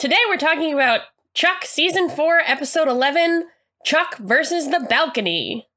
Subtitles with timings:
[0.00, 1.02] Today we're talking about
[1.34, 3.44] Chuck Season 4, Episode 11
[3.84, 5.68] Chuck versus the Balcony.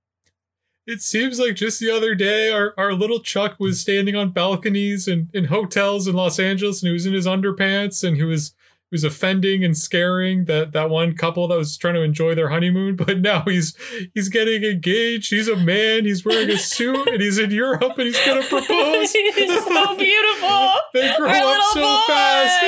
[0.88, 5.10] It seems like just the other day, our, our little Chuck was standing on balconies
[5.10, 8.54] and in hotels in Los Angeles, and he was in his underpants, and he was
[8.94, 12.96] was offending and scaring that that one couple that was trying to enjoy their honeymoon.
[13.04, 13.76] But now he's
[14.14, 15.30] he's getting engaged.
[15.32, 16.06] He's a man.
[16.06, 19.12] He's wearing a suit, and he's in Europe, and he's gonna propose.
[19.12, 20.74] He's so beautiful.
[20.94, 22.00] they grow Our up so boy.
[22.08, 22.64] fast.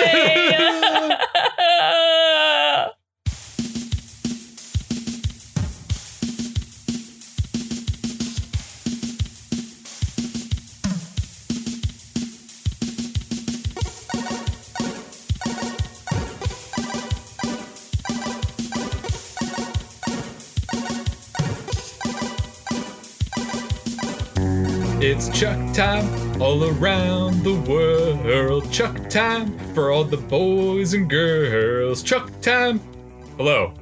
[25.18, 28.70] It's Chuck time all around the world.
[28.70, 32.04] Chuck time for all the boys and girls.
[32.04, 32.80] Chuck time.
[33.38, 33.74] Hello,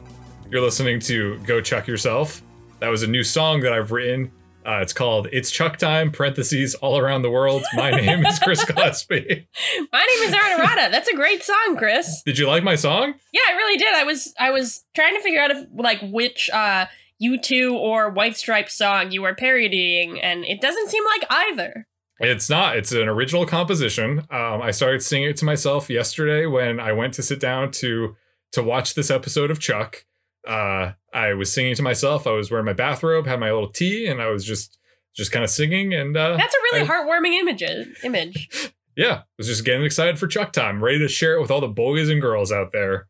[0.51, 2.43] you're listening to Go Chuck Yourself.
[2.81, 4.31] That was a new song that I've written.
[4.63, 7.63] Uh, it's called It's Chuck Time, parentheses, all around the world.
[7.73, 9.47] My name is Chris Gillespie.
[9.91, 10.91] My name is Erin Arata.
[10.91, 12.21] That's a great song, Chris.
[12.21, 13.15] Did you like my song?
[13.31, 13.95] Yeah, I really did.
[13.95, 16.86] I was I was trying to figure out if like which uh
[17.22, 21.88] U2 or White Stripes song you were parodying, and it doesn't seem like either.
[22.20, 22.78] It's not.
[22.78, 24.20] It's an original composition.
[24.30, 28.16] Um, I started singing it to myself yesterday when I went to sit down to
[28.53, 30.05] to watch this episode of Chuck.
[30.47, 32.28] Uh, I was singing to myself.
[32.28, 34.77] I was wearing my bathrobe, had my little tea, and I was just
[35.16, 35.94] just kind of singing.
[35.94, 37.64] And uh, That's a really I- heartwarming image.
[38.03, 38.72] Image.
[38.95, 41.67] yeah, was just getting excited for Chuck time, ready to share it with all the
[41.67, 43.08] boys and girls out there.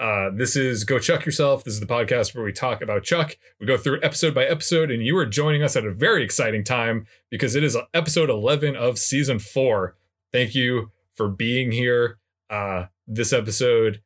[0.00, 1.64] Uh, this is Go Chuck Yourself.
[1.64, 3.36] This is the podcast where we talk about Chuck.
[3.60, 6.24] We go through it episode by episode, and you are joining us at a very
[6.24, 9.96] exciting time because it is episode 11 of season four.
[10.32, 12.18] Thank you for being here.
[12.48, 14.02] Uh, this episode,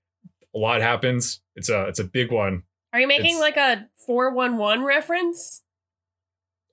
[0.55, 1.41] a lot happens.
[1.55, 2.65] It's a it's a big one.
[2.93, 5.63] Are you making It's- like a 411 reference?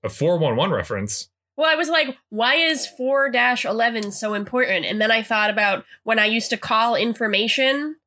[0.03, 1.29] A 411 reference.
[1.55, 4.85] Well, I was like, why is 4 11 so important?
[4.85, 7.97] And then I thought about when I used to call information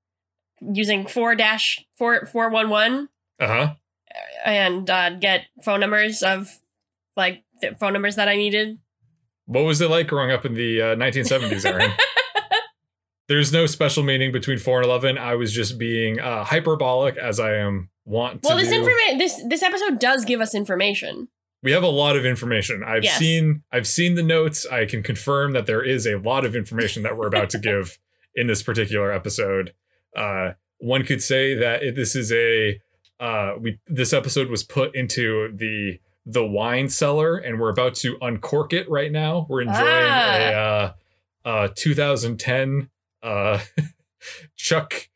[0.72, 1.36] using 4
[1.96, 3.08] 411
[3.40, 3.74] Uh huh.
[4.44, 6.58] and uh, get phone numbers of
[7.16, 8.78] like the phone numbers that I needed.
[9.46, 11.92] What was it like growing up in the uh, 1970s, Aaron?
[13.28, 15.18] There's no special meaning between 4 and 11.
[15.18, 19.42] I was just being uh, hyperbolic as I am want to Well, this information this
[19.48, 21.28] this episode does give us information.
[21.62, 22.84] we have a lot of information.
[22.86, 23.18] I've Yes.
[23.18, 24.64] seen I've seen the notes.
[24.70, 27.98] I can confirm that there is a lot of information that we're about to give
[28.36, 29.74] in this particular episode.
[30.16, 32.80] Uh, one could say that it, this is a
[33.20, 38.16] uh, we this episode was put into the the wine cellar, and we're about to
[38.20, 39.46] uncork it right now.
[39.48, 40.92] We're enjoying a
[41.44, 42.90] uh, uh, 2010
[43.22, 43.60] uh,
[44.56, 45.08] Chuck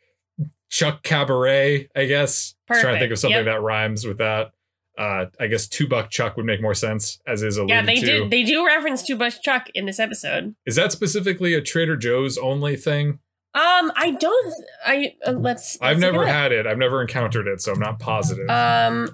[0.68, 2.54] Chuck Cabernet, I guess.
[2.68, 3.46] I was trying to think of something Yep.
[3.46, 4.52] that rhymes with that.
[4.98, 7.96] Uh, I guess two buck Chuck would make more sense, as is alluded Yeah, they
[8.00, 8.06] to.
[8.06, 10.54] do they do reference to buck Chuck in this episode.
[10.66, 13.18] Is that specifically a Trader Joe's only thing?
[13.52, 14.54] Um, I don't.
[14.86, 15.76] I uh, let's.
[15.80, 16.66] I've let's a never had it.
[16.66, 18.48] I've never encountered it, so I'm not positive.
[18.48, 19.10] Um,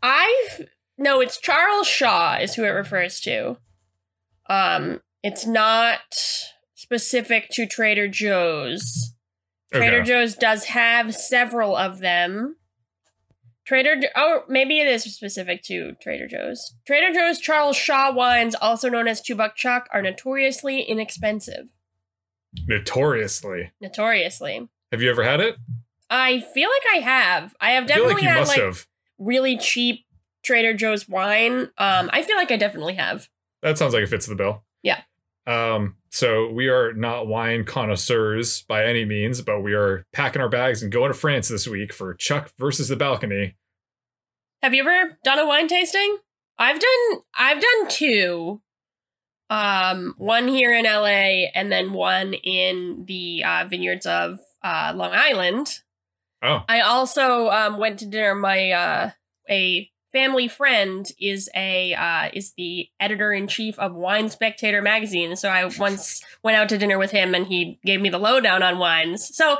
[0.00, 1.20] I've no.
[1.20, 3.56] It's Charles Shaw is who it refers to.
[4.48, 6.00] Um, it's not
[6.74, 9.14] specific to Trader Joe's.
[9.72, 10.06] Trader Okay.
[10.06, 12.56] Joe's does have several of them.
[13.66, 16.74] Trader oh maybe it is specific to Trader Joe's.
[16.86, 21.70] Trader Joe's Charles Shaw wines, also known as two buck chuck, are notoriously inexpensive.
[22.66, 23.72] Notoriously.
[23.80, 24.68] Notoriously.
[24.92, 25.56] Have you ever had it?
[26.10, 27.54] I feel like I have.
[27.60, 28.86] I have I definitely like you had like have.
[29.18, 30.04] really cheap
[30.44, 31.70] Trader Joe's wine.
[31.78, 33.28] Um, I feel like I definitely have.
[33.62, 34.62] That sounds like it fits the bill.
[34.82, 35.00] Yeah.
[35.46, 40.48] Um, so we are not wine connoisseurs by any means, but we are packing our
[40.48, 43.56] bags and going to France this week for Chuck versus the balcony.
[44.62, 46.18] Have you ever done a wine tasting?
[46.58, 47.20] I've done.
[47.36, 48.60] I've done two.
[49.50, 55.12] Um, one here in LA, and then one in the uh, vineyards of uh, Long
[55.12, 55.80] Island.
[56.42, 58.34] Oh, I also um, went to dinner.
[58.34, 59.10] My uh,
[59.48, 65.36] a family friend is a uh, is the editor in chief of Wine Spectator magazine.
[65.36, 68.62] So I once went out to dinner with him, and he gave me the lowdown
[68.62, 69.36] on wines.
[69.36, 69.58] So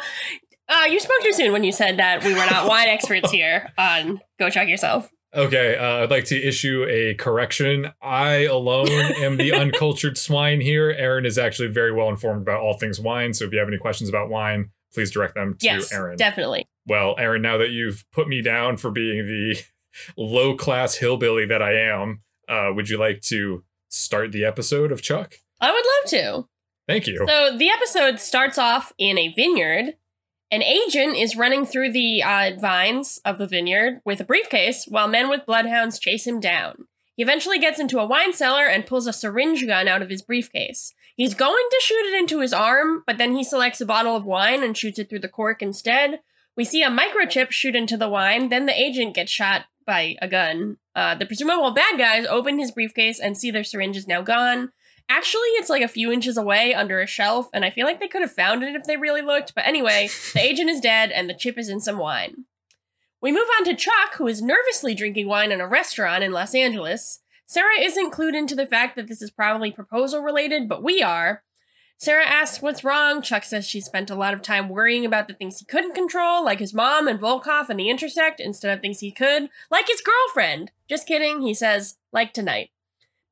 [0.68, 3.72] uh, you spoke too soon when you said that we were not wine experts here
[3.76, 5.10] on Go Chuck Yourself.
[5.34, 7.92] Okay, uh, I'd like to issue a correction.
[8.00, 10.90] I alone am the uncultured swine here.
[10.96, 13.34] Aaron is actually very well informed about all things wine.
[13.34, 15.80] So if you have any questions about wine, please direct them to Aaron.
[15.80, 16.16] Yes, Aaron.
[16.16, 16.66] definitely.
[16.86, 19.56] well, Aaron, now that you've put me down for being the
[20.16, 25.02] low class hillbilly that I am, uh, would you like to start the episode of
[25.02, 25.34] Chuck?
[25.60, 26.10] I would love
[26.44, 26.48] to.
[26.86, 27.24] Thank you.
[27.26, 29.94] So the episode starts off in a vineyard,
[30.54, 35.08] An agent is running through the uh, vines of the vineyard with a briefcase while
[35.08, 36.86] men with bloodhounds chase him down.
[37.16, 40.22] He eventually gets into a wine cellar and pulls a syringe gun out of his
[40.22, 40.94] briefcase.
[41.16, 44.26] He's going to shoot it into his arm, but then he selects a bottle of
[44.26, 46.20] wine and shoots it through the cork instead.
[46.56, 50.28] We see a microchip shoot into the wine, then the agent gets shot by a
[50.28, 50.76] gun.
[50.94, 54.70] Uh, the presumable bad guys open his briefcase and see their syringe is now gone.
[55.08, 58.08] Actually, it's like a few inches away under a shelf, and I feel like they
[58.08, 59.54] could have found it if they really looked.
[59.54, 62.46] But anyway, the agent is dead, and the chip is in some wine.
[63.20, 66.54] We move on to Chuck, who is nervously drinking wine in a restaurant in Los
[66.54, 67.20] Angeles.
[67.46, 71.42] Sarah isn't clued into the fact that this is probably proposal related, but we are.
[71.96, 73.22] Sarah asks what's wrong.
[73.22, 76.44] Chuck says she spent a lot of time worrying about the things he couldn't control,
[76.44, 80.02] like his mom and Volkov and the intersect, instead of things he could, like his
[80.02, 80.70] girlfriend.
[80.88, 82.70] Just kidding, he says, like tonight.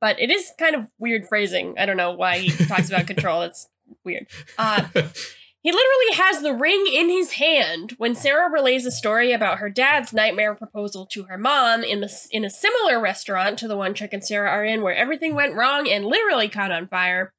[0.03, 1.75] But it is kind of weird phrasing.
[1.79, 3.43] I don't know why he talks about control.
[3.43, 3.69] It's
[4.03, 4.27] weird.
[4.57, 9.59] Uh, he literally has the ring in his hand when Sarah relays a story about
[9.59, 13.77] her dad's nightmare proposal to her mom in the in a similar restaurant to the
[13.77, 17.31] one Chuck and Sarah are in, where everything went wrong and literally caught on fire.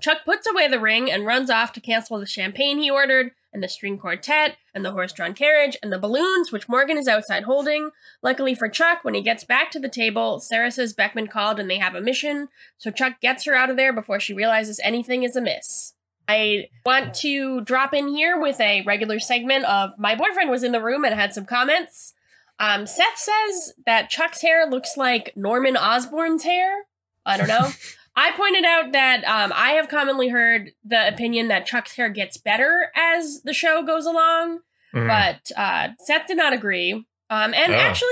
[0.00, 3.62] Chuck puts away the ring and runs off to cancel the champagne he ordered, and
[3.62, 7.44] the string quartet, and the horse drawn carriage, and the balloons, which Morgan is outside
[7.44, 7.90] holding.
[8.22, 11.70] Luckily for Chuck, when he gets back to the table, Sarah says Beckman called and
[11.70, 15.22] they have a mission, so Chuck gets her out of there before she realizes anything
[15.22, 15.94] is amiss.
[16.28, 20.72] I want to drop in here with a regular segment of my boyfriend was in
[20.72, 22.12] the room and had some comments.
[22.60, 26.84] Um, Seth says that Chuck's hair looks like Norman Osborn's hair.
[27.24, 27.70] I don't know.
[28.18, 32.36] I pointed out that um, I have commonly heard the opinion that Chuck's hair gets
[32.36, 34.58] better as the show goes along,
[34.92, 35.06] mm.
[35.06, 36.94] but uh, Seth did not agree.
[37.30, 37.76] Um, and oh.
[37.76, 38.08] actually,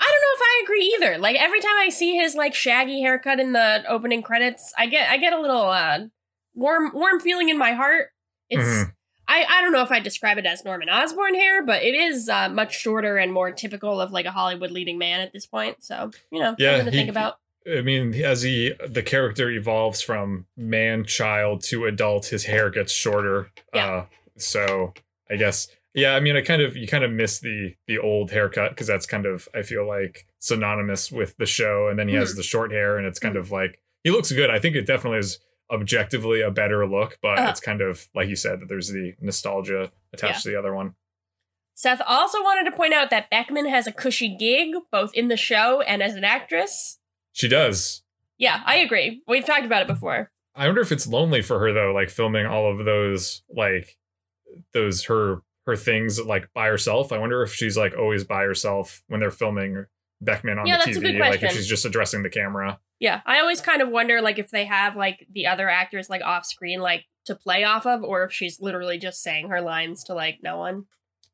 [0.00, 1.18] I don't know if I agree either.
[1.18, 5.08] Like every time I see his like shaggy haircut in the opening credits, I get
[5.08, 6.00] I get a little uh,
[6.54, 8.08] warm warm feeling in my heart.
[8.50, 8.90] It's mm-hmm.
[9.28, 12.28] I, I don't know if I describe it as Norman Osborn hair, but it is
[12.28, 15.84] uh, much shorter and more typical of like a Hollywood leading man at this point.
[15.84, 17.38] So you know, yeah, something to he, think about.
[17.76, 22.92] I mean, as he the character evolves from man child to adult, his hair gets
[22.92, 23.50] shorter.
[23.74, 23.86] Yeah.
[23.86, 24.06] Uh,
[24.36, 24.94] so
[25.30, 26.14] I guess yeah.
[26.14, 29.06] I mean, I kind of you kind of miss the the old haircut because that's
[29.06, 32.20] kind of I feel like synonymous with the show, and then he mm-hmm.
[32.20, 33.42] has the short hair, and it's kind mm-hmm.
[33.42, 34.50] of like he looks good.
[34.50, 35.38] I think it definitely is
[35.70, 37.50] objectively a better look, but uh-huh.
[37.50, 40.40] it's kind of like you said that there's the nostalgia attached yeah.
[40.40, 40.94] to the other one.
[41.74, 45.36] Seth also wanted to point out that Beckman has a cushy gig both in the
[45.36, 46.97] show and as an actress.
[47.38, 48.02] She does.
[48.36, 49.22] Yeah, I agree.
[49.28, 50.32] We've talked about it before.
[50.56, 53.96] I wonder if it's lonely for her though, like filming all of those like
[54.72, 57.12] those her her things like by herself.
[57.12, 59.84] I wonder if she's like always by herself when they're filming
[60.20, 62.80] Beckman on yeah, the TV, like if she's just addressing the camera.
[62.98, 66.22] Yeah, I always kind of wonder like if they have like the other actors like
[66.22, 70.02] off screen like to play off of, or if she's literally just saying her lines
[70.04, 70.86] to like no one.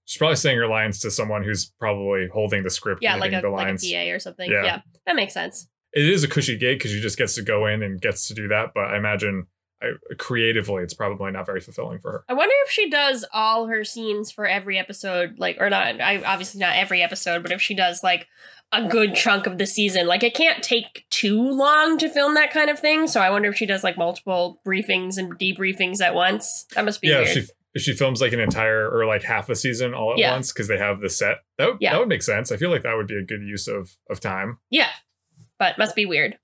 [0.04, 3.02] She's probably saying her lines to someone who's probably holding the script.
[3.02, 3.82] Yeah, like a, the lines.
[3.82, 4.50] like a PA or something.
[4.50, 4.64] Yeah.
[4.64, 5.66] yeah, that makes sense.
[5.94, 8.34] It is a cushy gig because she just gets to go in and gets to
[8.34, 8.72] do that.
[8.74, 9.46] But I imagine
[9.82, 12.24] I, creatively, it's probably not very fulfilling for her.
[12.28, 16.00] I wonder if she does all her scenes for every episode, like, or not.
[16.00, 18.26] I obviously not every episode, but if she does like
[18.74, 20.06] a good chunk of the season.
[20.06, 23.06] Like it can't take too long to film that kind of thing.
[23.06, 26.66] So I wonder if she does like multiple briefings and debriefings at once.
[26.74, 27.18] That must be yeah.
[27.18, 27.28] Weird.
[27.28, 27.44] She
[27.74, 30.32] if she films like an entire or like half a season all at yeah.
[30.32, 31.38] once because they have the set.
[31.58, 31.92] That would, yeah.
[31.92, 32.52] that would make sense.
[32.52, 34.58] I feel like that would be a good use of of time.
[34.70, 34.90] Yeah,
[35.58, 36.38] but must be weird.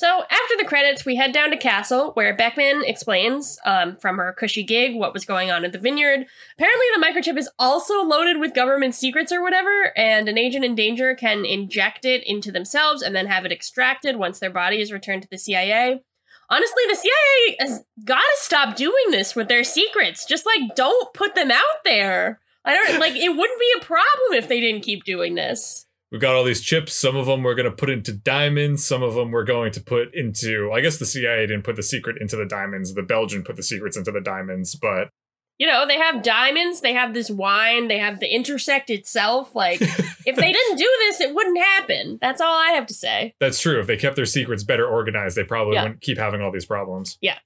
[0.00, 4.32] So after the credits, we head down to Castle, where Beckman explains um, from her
[4.32, 6.24] cushy gig what was going on at the vineyard.
[6.56, 10.74] Apparently, the microchip is also loaded with government secrets or whatever, and an agent in
[10.74, 14.90] danger can inject it into themselves and then have it extracted once their body is
[14.90, 16.00] returned to the CIA.
[16.48, 20.24] Honestly, the CIA has got to stop doing this with their secrets.
[20.24, 22.40] Just like, don't put them out there.
[22.64, 23.16] I don't like.
[23.16, 26.60] It wouldn't be a problem if they didn't keep doing this we've got all these
[26.60, 26.94] chips.
[26.94, 28.84] Some of them we're going to put into diamonds.
[28.84, 30.70] Some of them we're going to put into.
[30.72, 32.94] I guess the CIA didn't put the secret into the diamonds.
[32.94, 35.10] The Belgian put the secrets into the diamonds, but.
[35.58, 39.54] You know, they have diamonds, they have this wine, they have the intersect itself.
[39.54, 42.18] Like, if they didn't do this, it wouldn't happen.
[42.18, 43.34] That's all I have to say.
[43.40, 43.78] That's true.
[43.78, 45.82] If they kept their secrets better organized, they probably yeah.
[45.82, 47.18] wouldn't keep having all these problems.
[47.20, 47.36] Yeah.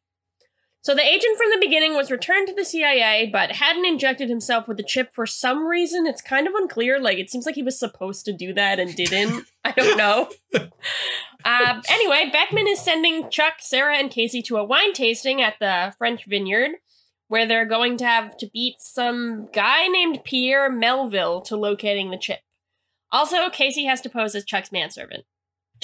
[0.84, 4.68] So the agent from the beginning was returned to the CIA, but hadn't injected himself
[4.68, 6.06] with the chip for some reason.
[6.06, 7.00] It's kind of unclear.
[7.00, 9.46] Like it seems like he was supposed to do that and didn't.
[9.64, 10.28] I don't know.
[11.44, 15.94] uh, anyway, Beckman is sending Chuck, Sarah, and Casey to a wine tasting at the
[15.96, 16.72] French Vineyard,
[17.28, 22.18] where they're going to have to beat some guy named Pierre Melville to locating the
[22.18, 22.40] chip.
[23.10, 25.24] Also, Casey has to pose as Chuck's manservant.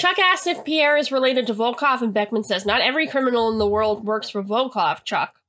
[0.01, 3.59] Chuck asks if Pierre is related to Volkov, and Beckman says, Not every criminal in
[3.59, 5.43] the world works for Volkov, Chuck.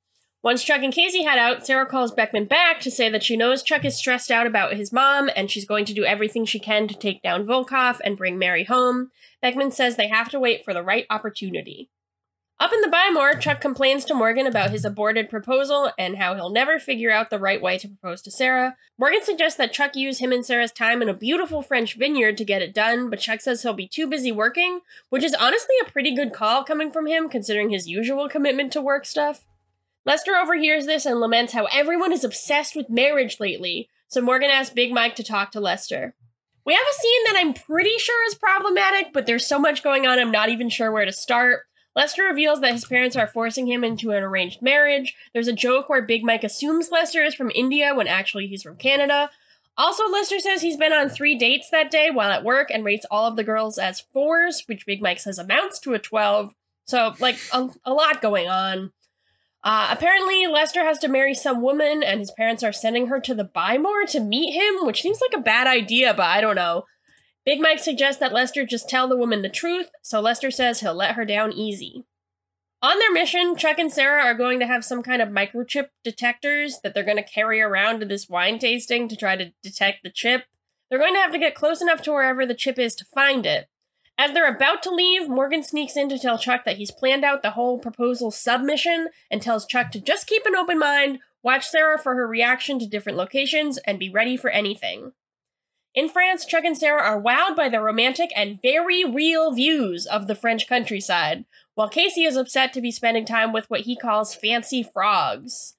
[0.44, 3.64] Once Chuck and Casey head out, Sarah calls Beckman back to say that she knows
[3.64, 6.90] Chuck is stressed out about his mom and she's going to do everything she can
[6.90, 9.12] to take down Volkov and bring Mary home.
[9.42, 11.90] Beckman says they have to wait for the right opportunity.
[12.62, 16.36] Up in the Buy More, Chuck complains to Morgan about his aborted proposal and how
[16.36, 18.78] he'll never figure out the right way to propose to Sarah.
[19.00, 22.46] Morgan suggests that Chuck use him and Sarah's time in a beautiful French vineyard to
[22.46, 25.90] get it done, but Chuck says he'll be too busy working, which is honestly a
[25.90, 29.44] pretty good call coming from him considering his usual commitment to work stuff.
[30.06, 34.72] Lester overhears this and laments how everyone is obsessed with marriage lately, so Morgan asks
[34.72, 36.14] Big Mike to talk to Lester.
[36.64, 40.06] We have a scene that I'm pretty sure is problematic, but there's so much going
[40.06, 41.64] on I'm not even sure where to start.
[41.96, 45.14] Lester reveals that his parents are forcing him into an arranged marriage.
[45.34, 48.78] There's a joke where Big Mike assumes Lester is from India when actually he's from
[48.78, 49.30] Canada.
[49.78, 53.06] Also, Lester says he's been on three dates that day while at work and rates
[53.10, 56.54] all of the girls as fours, which Big Mike says amounts to a 12.
[56.86, 58.92] So, like, a, a lot going on.
[59.64, 63.34] Uh, apparently, Lester has to marry some woman, and his parents are sending her to
[63.34, 66.56] the Buy More to meet him, which seems like a bad idea, but I don't
[66.56, 66.86] know.
[67.46, 70.94] Big Mike suggests that Lester just tell the woman the truth, so Lester says he'll
[70.94, 72.06] let her down easy.
[72.84, 76.80] On their mission, Chuck and Sarah are going to have some kind of microchip detectors
[76.84, 80.10] that they're going to carry around to this wine tasting to try to detect the
[80.10, 80.46] chip.
[80.90, 83.46] They're going to have to get close enough to wherever the chip is to find
[83.46, 83.68] it.
[84.18, 87.42] As they're about to leave, Morgan sneaks in to tell Chuck that he's planned out
[87.44, 91.98] the whole proposal submission and tells Chuck to just keep an open mind, watch Sarah
[91.98, 95.14] for her reaction to different locations, and be ready for anything.
[95.94, 100.28] In France, Chuck and Sarah are wowed by the romantic and very real views of
[100.28, 101.44] the French countryside,
[101.76, 105.76] while Casey is upset to be spending time with what he calls fancy frogs.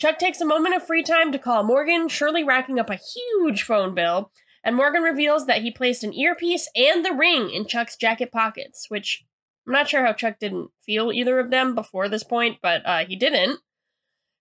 [0.00, 3.64] Chuck takes a moment of free time to call Morgan, surely racking up a huge
[3.64, 4.30] phone bill,
[4.62, 8.86] and Morgan reveals that he placed an earpiece and the ring in Chuck's jacket pockets,
[8.88, 9.24] which
[9.66, 13.04] I'm not sure how Chuck didn't feel either of them before this point, but uh,
[13.04, 13.58] he didn't.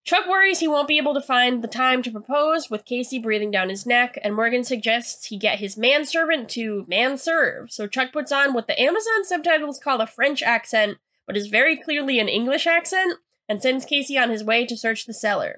[0.06, 3.50] Chuck worries he won't be able to find the time to propose with Casey breathing
[3.50, 7.72] down his neck, and Morgan suggests he get his manservant to manserve.
[7.72, 11.76] So Chuck puts on what the Amazon subtitles call a French accent, but is very
[11.76, 13.18] clearly an English accent,
[13.50, 15.56] and sends Casey on his way to search the cellar.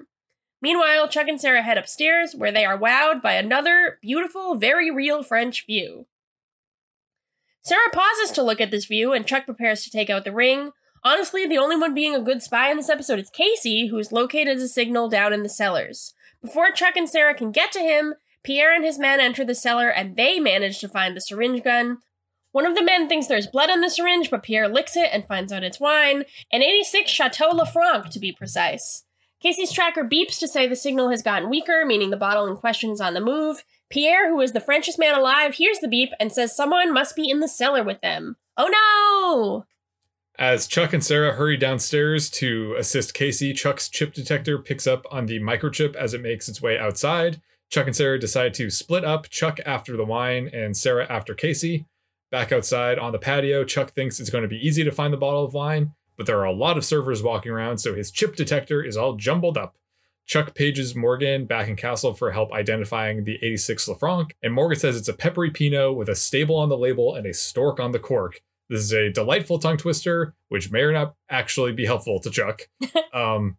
[0.62, 5.22] Meanwhile, Chuck and Sarah head upstairs, where they are wowed by another beautiful, very real
[5.22, 6.06] French view.
[7.60, 10.72] Sarah pauses to look at this view, and Chuck prepares to take out the ring,
[11.04, 14.56] Honestly, the only one being a good spy in this episode is Casey, who's located
[14.56, 16.14] as a signal down in the cellars.
[16.42, 19.88] Before Chuck and Sarah can get to him, Pierre and his men enter the cellar
[19.88, 21.98] and they manage to find the syringe gun.
[22.52, 25.26] One of the men thinks there's blood on the syringe, but Pierre licks it and
[25.26, 29.04] finds out it's wine, an 86 Chateau Lafranc to be precise.
[29.40, 32.90] Casey's tracker beeps to say the signal has gotten weaker, meaning the bottle in question
[32.90, 33.64] is on the move.
[33.90, 37.28] Pierre, who is the Frenchest man alive, hears the beep and says someone must be
[37.28, 38.36] in the cellar with them.
[38.56, 39.66] Oh no!
[40.38, 45.26] As Chuck and Sarah hurry downstairs to assist Casey, Chuck's chip detector picks up on
[45.26, 47.40] the microchip as it makes its way outside.
[47.70, 51.86] Chuck and Sarah decide to split up, Chuck after the wine and Sarah after Casey.
[52.30, 55.18] Back outside on the patio, Chuck thinks it's going to be easy to find the
[55.18, 58.36] bottle of wine, but there are a lot of servers walking around, so his chip
[58.36, 59.76] detector is all jumbled up.
[60.24, 64.96] Chuck pages Morgan back in Castle for help identifying the 86 Lafranc, and Morgan says
[64.96, 67.98] it's a peppery Pinot with a stable on the label and a stork on the
[67.98, 68.40] cork.
[68.68, 72.68] This is a delightful tongue twister, which may or not actually be helpful to Chuck.
[73.14, 73.56] um,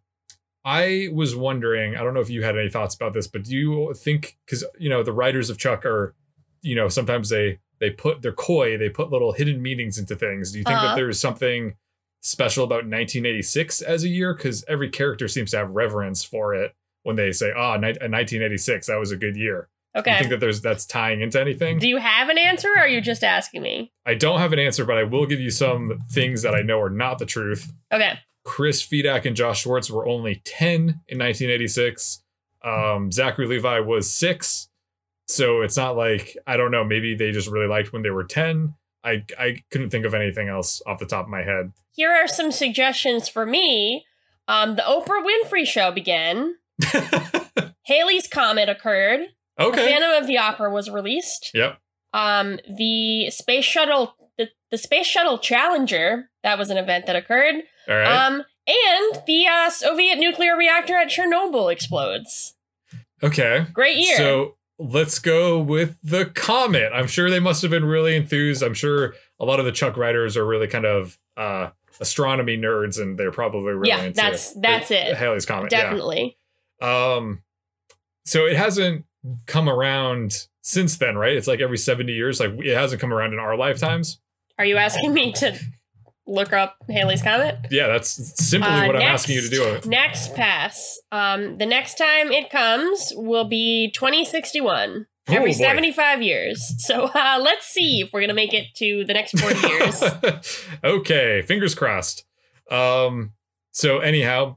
[0.64, 3.56] I was wondering, I don't know if you had any thoughts about this, but do
[3.56, 6.14] you think because you know the writers of Chuck are,
[6.62, 10.52] you know, sometimes they they put they're coy, they put little hidden meanings into things.
[10.52, 10.88] Do you think uh-huh.
[10.88, 11.74] that there's something
[12.20, 14.34] special about 1986 as a year?
[14.34, 18.86] Because every character seems to have reverence for it when they say, "Ah, oh, 1986,
[18.86, 20.12] that was a good year." Okay.
[20.12, 21.78] You think that there's that's tying into anything?
[21.78, 23.92] Do you have an answer or are you just asking me?
[24.06, 26.80] I don't have an answer, but I will give you some things that I know
[26.80, 27.72] are not the truth.
[27.92, 28.18] Okay.
[28.44, 30.70] Chris Fedak and Josh Schwartz were only 10
[31.08, 32.22] in 1986.
[32.64, 34.68] Um, Zachary Levi was six.
[35.26, 38.24] So it's not like, I don't know, maybe they just really liked when they were
[38.24, 38.74] 10.
[39.04, 41.72] I, I couldn't think of anything else off the top of my head.
[41.92, 44.04] Here are some suggestions for me.
[44.46, 46.56] Um, the Oprah Winfrey Show began.
[47.86, 49.28] Halley's Comet occurred.
[49.60, 49.82] Okay.
[49.82, 51.50] The Phantom of the Opera was released.
[51.54, 51.78] Yep.
[52.12, 57.56] Um, the space shuttle, the, the space shuttle Challenger, that was an event that occurred.
[57.88, 58.06] All right.
[58.06, 62.54] Um, and the uh, Soviet nuclear reactor at Chernobyl explodes.
[63.22, 63.66] Okay.
[63.72, 64.16] Great year.
[64.16, 66.90] So let's go with the comet.
[66.94, 68.62] I'm sure they must have been really enthused.
[68.62, 73.00] I'm sure a lot of the Chuck writers are really kind of uh, astronomy nerds,
[73.00, 74.10] and they're probably really yeah.
[74.10, 75.16] That's that's the, it.
[75.16, 75.70] Halley's comet.
[75.70, 76.38] Definitely.
[76.80, 77.14] Yeah.
[77.16, 77.42] Um.
[78.24, 79.04] So it hasn't
[79.46, 81.34] come around since then, right?
[81.34, 82.40] It's like every 70 years.
[82.40, 84.18] Like it hasn't come around in our lifetimes.
[84.58, 85.58] Are you asking me to
[86.26, 87.58] look up Halley's Comet.
[87.70, 88.10] Yeah, that's
[88.44, 89.88] simply Uh, what I'm asking you to do.
[89.88, 90.98] Next pass.
[91.10, 95.06] Um, the next time it comes will be 2061.
[95.28, 95.56] Oh, Every boy.
[95.56, 96.74] 75 years.
[96.78, 100.02] So uh, let's see if we're gonna make it to the next 40 years.
[100.84, 102.24] okay, fingers crossed.
[102.70, 103.32] Um,
[103.72, 104.56] so anyhow,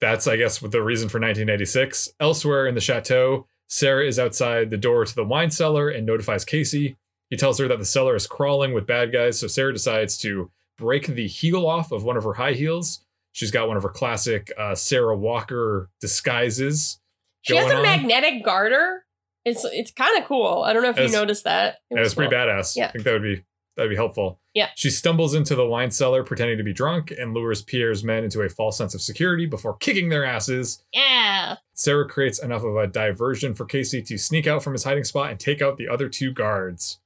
[0.00, 2.10] that's I guess what the reason for 1986.
[2.20, 6.44] Elsewhere in the chateau, Sarah is outside the door to the wine cellar and notifies
[6.44, 6.96] Casey.
[7.28, 10.52] He tells her that the cellar is crawling with bad guys, so Sarah decides to
[10.78, 13.04] break the heel off of one of her high heels.
[13.32, 17.00] She's got one of her classic uh, Sarah Walker disguises.
[17.42, 17.82] She has a on.
[17.82, 19.06] magnetic garter.
[19.44, 20.62] It's it's kind of cool.
[20.64, 21.78] I don't know if you noticed that.
[21.90, 22.76] It was it's pretty badass.
[22.76, 22.86] Yeah.
[22.86, 23.42] I think that would be
[23.76, 24.40] that'd be helpful.
[24.54, 24.70] Yeah.
[24.76, 28.40] She stumbles into the wine cellar pretending to be drunk and lures Pierre's men into
[28.42, 30.82] a false sense of security before kicking their asses.
[30.92, 31.56] Yeah.
[31.72, 35.30] Sarah creates enough of a diversion for Casey to sneak out from his hiding spot
[35.30, 37.00] and take out the other two guards.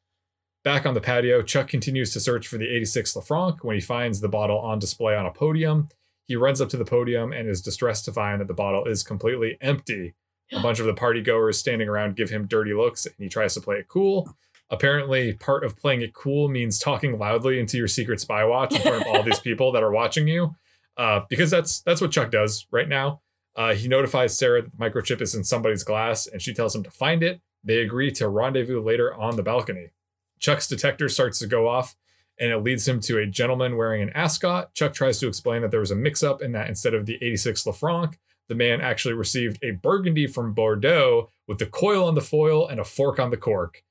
[0.65, 4.21] Back on the patio, Chuck continues to search for the 86 Lafranc when he finds
[4.21, 5.89] the bottle on display on a podium.
[6.27, 9.03] He runs up to the podium and is distressed to find that the bottle is
[9.03, 10.15] completely empty.
[10.53, 13.55] A bunch of the party goers standing around give him dirty looks and he tries
[13.55, 14.37] to play it cool.
[14.71, 18.83] Apparently, part of playing it cool means talking loudly into your secret spy watch in
[18.83, 20.55] front of all these people that are watching you.
[20.97, 23.21] Uh, because that's that's what Chuck does right now.
[23.57, 26.83] Uh, he notifies Sarah that the microchip is in somebody's glass and she tells him
[26.85, 27.41] to find it.
[27.65, 29.91] They agree to rendezvous later on the balcony.
[30.39, 31.97] Chuck's detector starts to go off
[32.39, 34.75] and it leads him to a gentleman wearing an ascot.
[34.75, 37.17] Chuck tries to explain that there was a mix up in that instead of the
[37.17, 38.15] 86 Lafranc,
[38.49, 42.79] the man actually received a burgundy from Bordeaux with the coil on the foil and
[42.79, 43.83] a fork on the cork.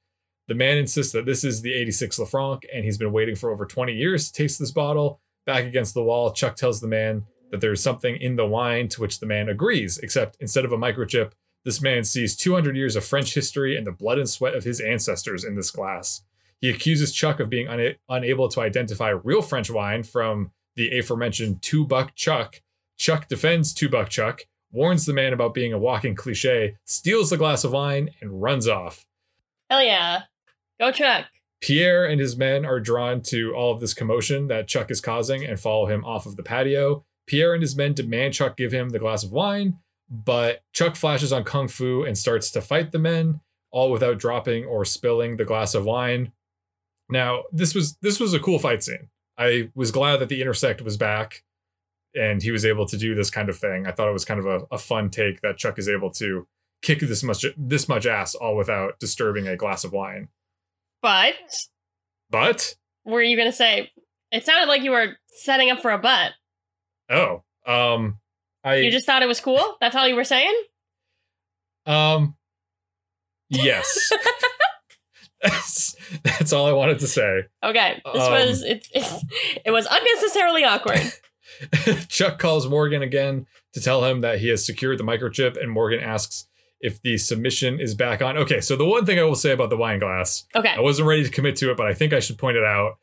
[0.47, 3.65] The man insists that this is the 86 Lafranc and he's been waiting for over
[3.65, 5.19] 20 years to taste this bottle.
[5.45, 9.01] Back against the wall, Chuck tells the man that there's something in the wine, to
[9.01, 11.31] which the man agrees, except instead of a microchip,
[11.63, 14.79] this man sees 200 years of French history and the blood and sweat of his
[14.79, 16.21] ancestors in this glass.
[16.59, 21.61] He accuses Chuck of being una- unable to identify real French wine from the aforementioned
[21.61, 22.61] two buck Chuck.
[22.97, 27.37] Chuck defends two buck Chuck, warns the man about being a walking cliche, steals the
[27.37, 29.05] glass of wine, and runs off.
[29.69, 30.23] Hell yeah.
[30.79, 31.25] Go Chuck.
[31.59, 35.43] Pierre and his men are drawn to all of this commotion that Chuck is causing
[35.43, 37.03] and follow him off of the patio.
[37.25, 41.33] Pierre and his men demand Chuck give him the glass of wine, but Chuck flashes
[41.33, 45.45] on Kung Fu and starts to fight the men, all without dropping or spilling the
[45.45, 46.31] glass of wine.
[47.09, 49.09] Now, this was this was a cool fight scene.
[49.37, 51.43] I was glad that the intersect was back
[52.15, 53.85] and he was able to do this kind of thing.
[53.87, 56.47] I thought it was kind of a, a fun take that Chuck is able to
[56.81, 60.29] kick this much this much ass all without disturbing a glass of wine.
[61.01, 61.35] But
[62.29, 63.91] But were you gonna say?
[64.31, 66.33] It sounded like you were setting up for a butt.
[67.09, 68.19] Oh, um,
[68.63, 69.77] I You just thought it was cool.
[69.79, 70.53] That's all you were saying.
[71.85, 72.35] um,
[73.49, 74.11] yes.
[75.41, 77.43] that's that's all I wanted to say.
[77.63, 79.23] Okay, this Um, was it's, it's
[79.65, 81.01] it was unnecessarily awkward.
[82.09, 85.99] Chuck calls Morgan again to tell him that he has secured the microchip, and Morgan
[86.01, 86.47] asks
[86.81, 88.37] if the submission is back on.
[88.37, 91.07] Okay, so the one thing I will say about the wine glass, Okay, I wasn't
[91.07, 92.97] ready to commit to it, but I think I should point it out.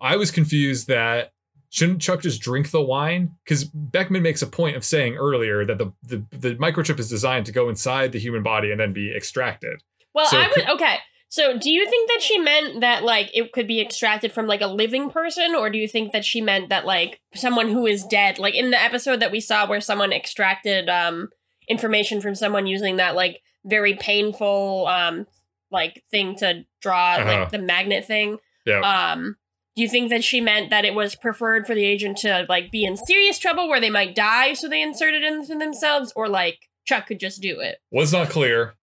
[0.00, 1.32] I was confused that
[1.70, 3.34] shouldn't Chuck just drink the wine?
[3.44, 7.46] Because Beckman makes a point of saying earlier that the, the the microchip is designed
[7.46, 9.82] to go inside the human body and then be extracted.
[10.14, 10.96] well, so I could- would okay.
[11.30, 14.60] So, do you think that she meant that like it could be extracted from like
[14.60, 18.04] a living person, or do you think that she meant that like someone who is
[18.04, 21.30] dead, like in the episode that we saw where someone extracted um
[21.68, 25.26] information from someone using that like very painful um
[25.70, 27.24] like thing to draw Uh-huh.
[27.40, 28.38] like the magnet thing?
[28.66, 28.80] Yeah.
[28.80, 29.36] Um,
[29.76, 32.70] do you think that she meant that it was preferred for the agent to like
[32.70, 36.28] be in serious trouble where they might die, so they inserted it into themselves, or
[36.28, 37.78] like Chuck could just do it?
[37.90, 38.74] Was not clear.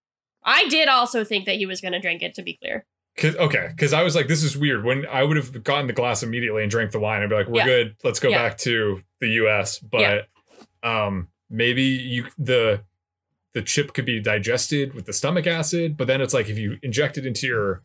[0.43, 2.33] I did also think that he was going to drink it.
[2.33, 2.85] To be clear,
[3.17, 4.83] Cause, okay, because I was like, this is weird.
[4.83, 7.47] When I would have gotten the glass immediately and drank the wine, I'd be like,
[7.47, 7.65] we're Yeah.
[7.65, 7.95] good.
[8.03, 8.49] Let's go Yeah.
[8.49, 9.79] back to the U.S.
[9.79, 10.27] But
[10.83, 12.81] um, maybe you the
[13.53, 15.97] the chip could be digested with the stomach acid.
[15.97, 17.83] But then it's like if you inject it into your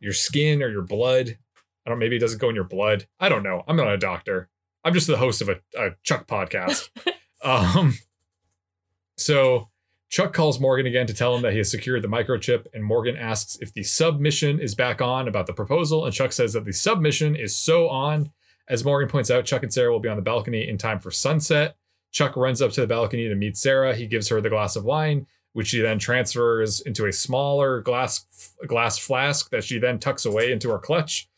[0.00, 1.38] your skin or your blood,
[1.86, 1.98] I don't.
[1.98, 3.06] Maybe it doesn't go in your blood.
[3.20, 3.62] I don't know.
[3.68, 4.48] I'm not a doctor.
[4.84, 6.88] I'm just the host of a, a Chuck podcast.
[7.44, 7.98] um,
[9.16, 9.68] so
[10.08, 13.16] Chuck calls Morgan again to tell him that he has secured the microchip, and Morgan
[13.16, 16.72] asks if the submission is back on about the proposal, and Chuck says that the
[16.72, 18.32] submission is so on.
[18.68, 21.10] As Morgan points out, Chuck and Sarah will be on the balcony in time for
[21.10, 21.76] sunset.
[22.10, 23.94] Chuck runs up to the balcony to meet Sarah.
[23.94, 28.24] He gives her the glass of wine, which she then transfers into a smaller glass
[28.66, 31.28] glass flask that she then tucks away into her clutch.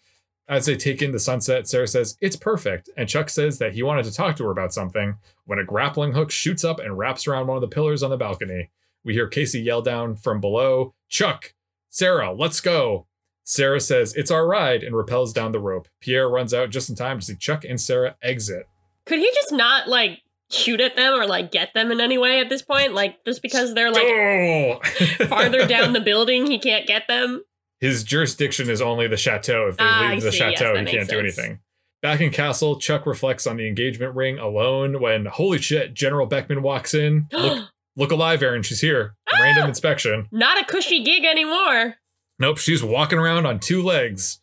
[0.49, 2.91] As they take in the sunset, Sarah says, It's perfect.
[2.97, 6.13] And Chuck says that he wanted to talk to her about something when a grappling
[6.13, 8.71] hook shoots up and wraps around one of the pillars on the balcony.
[9.05, 11.55] We hear Casey yell down from below, Chuck,
[11.89, 13.07] Sarah, let's go.
[13.45, 15.89] Sarah says, It's our ride, and repels down the rope.
[16.01, 18.69] Pierre runs out just in time to see Chuck and Sarah exit.
[19.07, 22.41] Could he just not like shoot at them or like get them in any way
[22.41, 22.95] at this point?
[22.95, 24.83] Like just because they're like
[25.29, 27.43] farther down the building, he can't get them.
[27.81, 29.69] His jurisdiction is only the chateau.
[29.69, 30.39] If they Ah, leave the see.
[30.39, 31.61] Chateau, that he can't do anything.
[32.03, 36.63] Back in Castle, Chuck reflects on the engagement ring alone when, holy shit, General Beckman
[36.63, 37.27] walks in.
[37.33, 38.63] Look, look alive, Aaron.
[38.63, 39.17] She's here.
[39.33, 39.43] Ah!
[39.43, 40.27] Random inspection.
[40.33, 41.97] Not a cushy gig anymore.
[42.39, 44.41] Nope, she's walking around on two legs.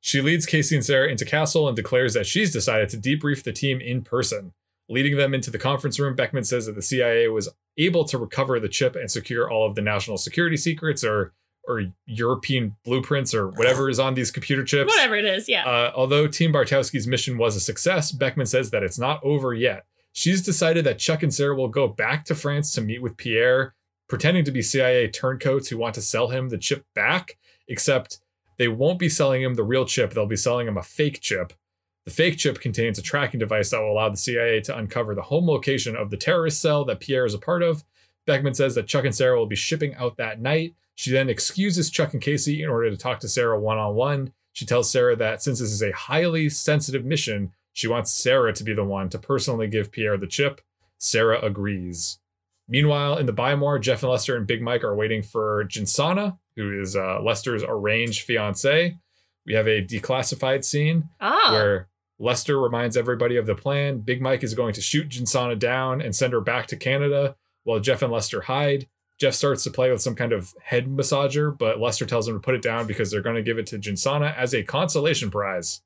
[0.00, 3.52] She leads Casey and Sarah into Castle and declares that she's decided to debrief the
[3.52, 4.52] team in person.
[4.88, 8.60] Leading them into the conference room, Beckman says that the CIA was able to recover
[8.60, 11.32] the chip and secure all of the national security secrets or
[11.68, 14.94] or European blueprints or whatever is on these computer chips.
[14.94, 15.66] Whatever it is, yeah.
[15.66, 19.84] Uh, although Team Bartowski's mission was a success, Beckman says that it's not over yet.
[20.12, 23.74] She's decided that Chuck and Sarah will go back to France to meet with Pierre,
[24.08, 27.36] pretending to be CIA turncoats who want to sell him the chip back,
[27.68, 28.20] except
[28.58, 31.52] they won't be selling him the real chip, they'll be selling him a fake chip.
[32.06, 35.22] The fake chip contains a tracking device that will allow the CIA to uncover the
[35.22, 37.84] home location of the terrorist cell that Pierre is a part of.
[38.26, 40.74] Beckman says that Chuck and Sarah will be shipping out that night.
[40.94, 44.32] She then excuses Chuck and Casey in order to talk to Sarah one on one.
[44.52, 48.64] She tells Sarah that since this is a highly sensitive mission, she wants Sarah to
[48.64, 50.60] be the one to personally give Pierre the chip.
[50.98, 52.18] Sarah agrees.
[52.68, 56.38] Meanwhile, in the Buy More, Jeff and Lester and Big Mike are waiting for Jinsana,
[56.56, 58.96] who is uh, Lester's arranged fiance.
[59.44, 61.50] We have a declassified scene Ah.
[61.52, 61.88] where
[62.18, 63.98] Lester reminds everybody of the plan.
[63.98, 67.80] Big Mike is going to shoot Jinsana down and send her back to Canada while
[67.80, 68.88] Jeff and Lester hide.
[69.18, 72.40] Jeff starts to play with some kind of head massager, but Lester tells him to
[72.40, 75.82] put it down because they're going to give it to Jinsana as a consolation prize.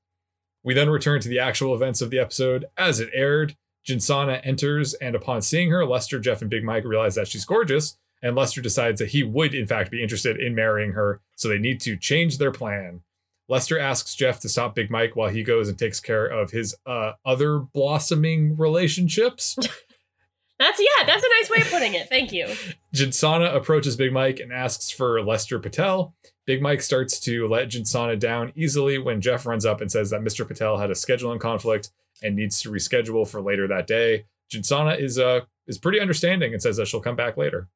[0.63, 3.57] We then return to the actual events of the episode as it aired.
[3.87, 7.97] Jinsana enters, and upon seeing her, Lester, Jeff, and Big Mike realize that she's gorgeous,
[8.21, 11.59] and Lester decides that he would, in fact, be interested in marrying her, so they
[11.59, 13.01] need to change their plan.
[13.51, 16.75] Lester asks Jeff to stop Big Mike while he goes and takes care of his
[16.87, 19.59] uh, other blossoming relationships.
[20.59, 22.11] That's yeah, that's a nice way of putting it.
[22.11, 22.47] Thank you.
[22.95, 26.15] Jinsana approaches Big Mike and asks for Lester Patel.
[26.45, 30.21] Big Mike starts to let Jinsana down easily when Jeff runs up and says that
[30.21, 30.47] Mr.
[30.47, 31.89] Patel had a scheduling conflict
[32.23, 34.27] and needs to reschedule for later that day.
[34.53, 37.69] Jinsana is uh is pretty understanding and says that she'll come back later.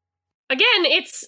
[0.51, 1.27] Again, it's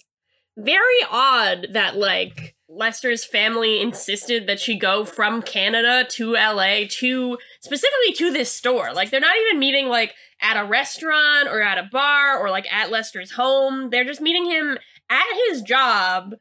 [0.59, 7.39] very odd that like Lester's family insisted that she go from Canada to LA to
[7.61, 8.93] specifically to this store.
[8.93, 12.71] Like they're not even meeting like at a restaurant or at a bar or like
[12.73, 13.89] at Lester's home.
[13.91, 16.35] They're just meeting him at his job.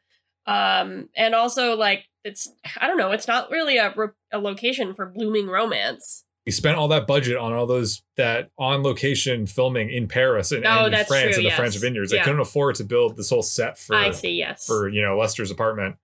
[0.45, 3.93] Um and also like it's I don't know, it's not really a
[4.31, 6.23] a location for blooming romance.
[6.43, 10.63] He spent all that budget on all those that on location filming in Paris and,
[10.65, 11.55] Oh, and in France true, in the yes.
[11.57, 12.11] French vineyards.
[12.11, 12.23] They Yeah.
[12.25, 14.65] couldn't afford to build this whole set for I see, yes.
[14.67, 15.95] for you know Lester's apartment.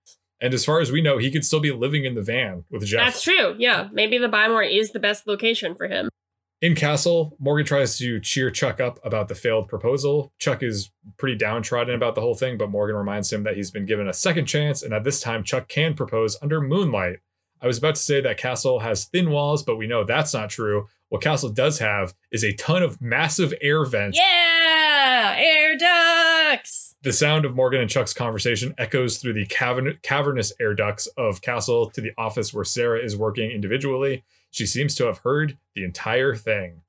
[0.42, 2.84] And as far as we know, he could still be living in the van with
[2.84, 3.06] Jeff.
[3.06, 3.54] That's true.
[3.58, 6.08] Yeah, maybe the Buy More is the best location for him.
[6.60, 10.32] In Castle, Morgan tries to cheer Chuck up about the failed proposal.
[10.38, 13.86] Chuck is pretty downtrodden about the whole thing, but Morgan reminds him that he's been
[13.86, 17.18] given a second chance and that this time Chuck can propose under moonlight.
[17.60, 20.50] I was about to say that Castle has thin walls, but we know that's not
[20.50, 20.88] true.
[21.08, 24.18] What Castle does have is a ton of massive air vents.
[24.18, 26.81] Yeah, air ducts.
[27.02, 31.42] The sound of Morgan and Chuck's conversation echoes through the cavern- cavernous air ducts of
[31.42, 34.22] Castle to the office where Sarah is working individually.
[34.52, 36.82] She seems to have heard the entire thing.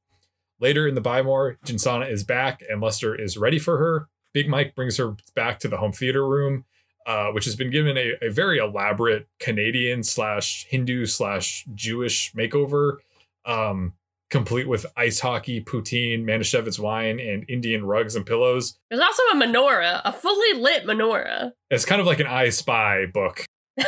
[0.59, 4.07] Later in the Buy More, Jinsana is back and Lester is ready for her.
[4.33, 6.65] Big Mike brings her back to the home theater room,
[7.07, 12.97] uh, which has been given a, a very elaborate Canadian slash Hindu slash Jewish makeover,
[13.45, 13.93] um,
[14.33, 18.77] complete with ice hockey, poutine, Manischewitz wine, and Indian rugs and pillows.
[18.89, 21.51] There's also a menorah, a fully lit menorah.
[21.69, 23.45] It's kind of like an I Spy book.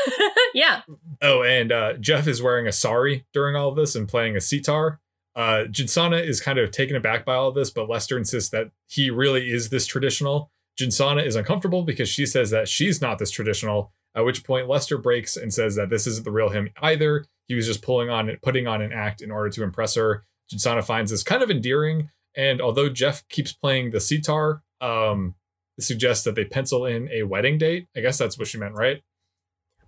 [0.53, 0.81] yeah.
[1.21, 4.41] Oh, and uh, Jeff is wearing a sari during all of this and playing a
[4.41, 4.99] sitar.
[5.36, 8.69] Uh, Jinsana is kind of taken aback by all of this, but Lester insists that
[8.88, 10.51] he really is this traditional.
[10.79, 13.91] Jinsana is uncomfortable because she says that she's not this traditional.
[14.13, 17.25] At which point Lester breaks and says that this isn't the real him either.
[17.47, 20.23] He was just pulling on putting on an act in order to impress her.
[20.53, 25.36] Jinsana finds this kind of endearing, and although Jeff keeps playing the sitar, um,
[25.79, 27.88] suggests that they pencil in a wedding date.
[27.95, 29.01] I guess that's what she meant, right?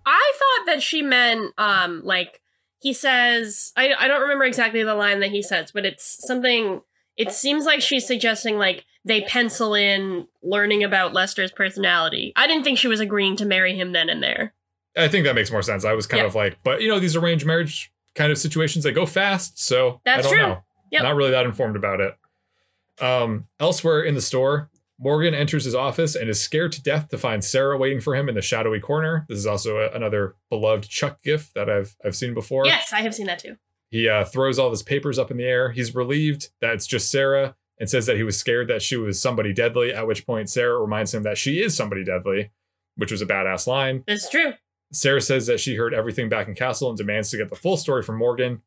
[0.04, 2.40] I thought that she meant um like
[2.80, 6.80] he says I I don't remember exactly the line that he says, but it's something
[7.16, 12.32] it seems like she's suggesting like they pencil in learning about Lester's personality.
[12.36, 14.54] I didn't think she was agreeing to marry him then and there.
[14.96, 15.84] I think that makes more sense.
[15.84, 16.26] I was kind Yeah.
[16.26, 19.58] of like, but you know, these arranged marriage kind of situations, that go fast.
[19.58, 20.48] So That's I don't true.
[20.48, 20.58] know.
[20.90, 21.02] Yep.
[21.02, 22.14] Not really that informed about it.
[23.00, 27.18] Um, elsewhere in the store, Morgan enters his office and is scared to death to
[27.18, 29.24] find Sarah waiting for him in the shadowy corner.
[29.28, 32.66] This is also a, another beloved Chuck gif that I've I've seen before.
[32.66, 33.56] Yes, I have seen that too.
[33.90, 35.70] He uh, throws all his papers up in the air.
[35.70, 39.22] He's relieved that it's just Sarah and says that he was scared that she was
[39.22, 39.92] somebody deadly.
[39.92, 42.50] At which point, Sarah reminds him that she is somebody deadly,
[42.96, 44.02] which was a badass line.
[44.06, 44.54] It's true.
[44.92, 47.76] Sarah says that she heard everything back in Castle and demands to get the full
[47.76, 48.62] story from Morgan.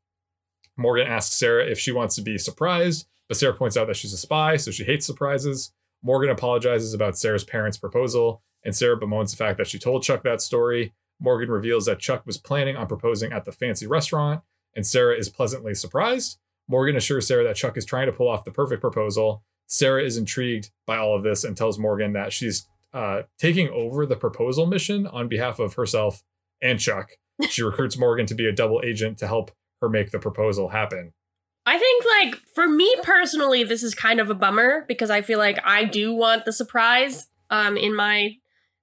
[0.78, 4.14] Morgan asks Sarah if she wants to be surprised, but Sarah points out that she's
[4.14, 5.74] a spy, so she hates surprises.
[6.04, 10.24] Morgan apologizes about Sarah's parents' proposal, and Sarah bemoans the fact that she told Chuck
[10.24, 10.94] that story.
[11.20, 14.42] Morgan reveals that Chuck was planning on proposing at the fancy restaurant,
[14.76, 16.40] and Sarah is pleasantly surprised.
[16.68, 19.44] Morgan assures Sarah that Chuck is trying to pull off the perfect proposal.
[19.68, 24.06] Sarah is intrigued by all of this and tells Morgan that she's uh, taking over
[24.06, 26.24] the proposal mission on behalf of herself
[26.62, 27.12] and Chuck.
[27.50, 29.52] She recruits Morgan to be a double agent to help
[29.82, 31.14] her make the proposal happen.
[31.66, 35.38] I think, like, for me personally, this is kind of a bummer because I feel
[35.38, 38.38] like I do want the surprise um, in my.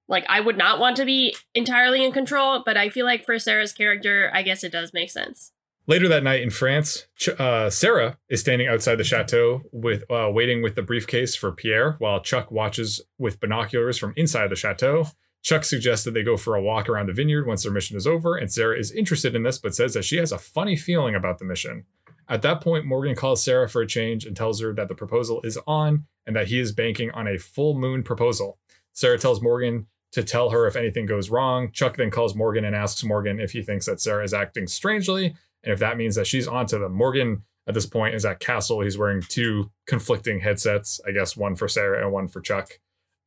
[0.07, 3.37] Like, I would not want to be entirely in control, but I feel like for
[3.37, 5.51] Sarah's character, I guess it does make sense.
[5.89, 7.07] Later that night in France,
[7.39, 11.95] uh, Sarah is standing outside the chateau with uh, waiting with the briefcase for Pierre,
[11.97, 15.07] while Chuck watches with binoculars from inside the chateau.
[15.41, 18.05] Chuck suggests that they go for a walk around the vineyard once their mission is
[18.05, 21.15] over, and Sarah is interested in this but says that she has a funny feeling
[21.15, 21.85] about the mission.
[22.27, 25.41] At that point, Morgan calls Sarah for a change and tells her that the proposal
[25.43, 28.59] is on and that he is banking on a full moon proposal.
[28.93, 31.71] Sarah tells Morgan to tell her if anything goes wrong.
[31.71, 35.35] Chuck then calls Morgan and asks Morgan if he thinks that Sarah is acting strangely
[35.63, 36.93] and if that means that she's onto them.
[36.93, 38.81] Morgan at this point is at Castle.
[38.81, 42.79] He's wearing two conflicting headsets, I guess one for Sarah and one for Chuck.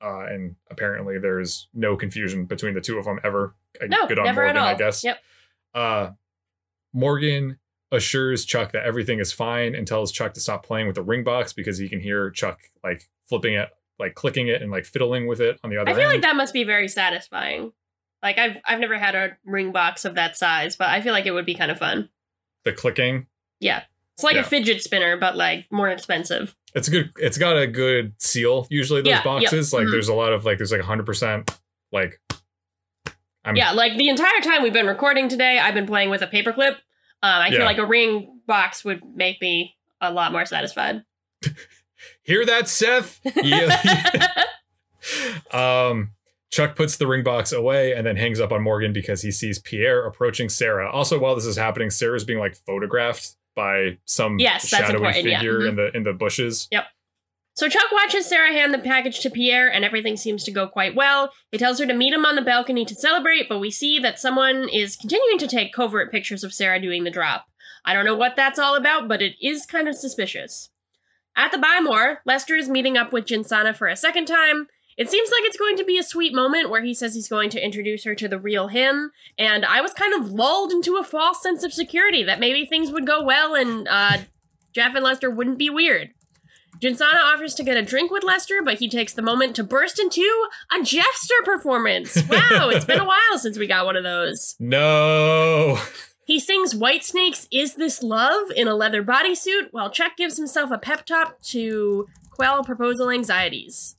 [0.02, 3.54] Uh, and apparently there's no confusion between the two of them ever.
[3.86, 4.68] No, Good on never Morgan, at all.
[4.68, 5.04] I guess.
[5.04, 5.18] Yep.
[5.74, 6.10] Uh,
[6.92, 7.58] Morgan
[7.92, 11.22] assures Chuck that everything is fine and tells Chuck to stop playing with the ring
[11.22, 13.68] box because he can hear Chuck like flipping it,
[13.98, 16.12] like clicking it and like fiddling with it on the other I feel end.
[16.14, 17.72] like that must be very satisfying.
[18.22, 21.26] Like I've I've never had a ring box of that size, but I feel like
[21.26, 22.08] it would be kind of fun.
[22.64, 23.26] The clicking.
[23.60, 23.82] Yeah.
[24.14, 24.40] It's like Yeah.
[24.42, 26.54] a fidget spinner, but like more expensive.
[26.74, 27.12] It's a good.
[27.18, 28.66] It's got a good seal.
[28.70, 29.90] Usually those Yeah, yep, boxes, like mhm.
[29.92, 31.58] there's a lot of like there's like hundred percent
[31.92, 32.20] like.
[33.44, 36.28] I'm, yeah, like the entire time we've been recording today, I've been playing with a
[36.28, 36.74] paperclip.
[36.74, 36.78] Um,
[37.22, 37.56] I Yeah.
[37.58, 41.02] feel like a ring box would make me a lot more satisfied.
[42.22, 43.20] Hear that, Seth?
[43.42, 44.44] Yeah.
[45.52, 46.12] um,
[46.52, 49.58] Chuck puts the ring box away and then hangs up on Morgan because he sees
[49.58, 50.88] Pierre approaching Sarah.
[50.90, 55.38] Also, while this is happening, Sarah's being like photographed by some Yes, shadowy yeah.
[55.38, 55.68] figure Mhm.
[55.70, 56.68] in the in the bushes.
[56.70, 56.84] Yep.
[57.54, 60.94] So Chuck watches Sarah hand the package to Pierre, and everything seems to go quite
[60.94, 61.32] well.
[61.50, 64.18] He tells her to meet him on the balcony to celebrate, but we see that
[64.18, 67.46] someone is continuing to take covert pictures of Sarah doing the drop.
[67.84, 70.70] I don't know what that's all about, but it is kind of suspicious.
[71.36, 74.68] At the Buy More, Lester is meeting up with Jinsana for a second time.
[74.96, 77.50] It seems like it's going to be a sweet moment where he says he's going
[77.50, 81.04] to introduce her to the real him, and I was kind of lulled into a
[81.04, 84.18] false sense of security that maybe things would go well and uh,
[84.72, 86.10] Jeff and Lester wouldn't be weird.
[86.80, 90.00] Jinsana offers to get a drink with Lester, but he takes the moment to burst
[90.00, 92.20] into a Jeffster performance.
[92.28, 94.56] Wow, it's been a while since we got one of those.
[94.58, 95.78] No.
[96.24, 100.78] He sings Whitesnake's Is This Love in a leather bodysuit, while Chuck gives himself a
[100.78, 103.96] pep talk to quell proposal anxieties.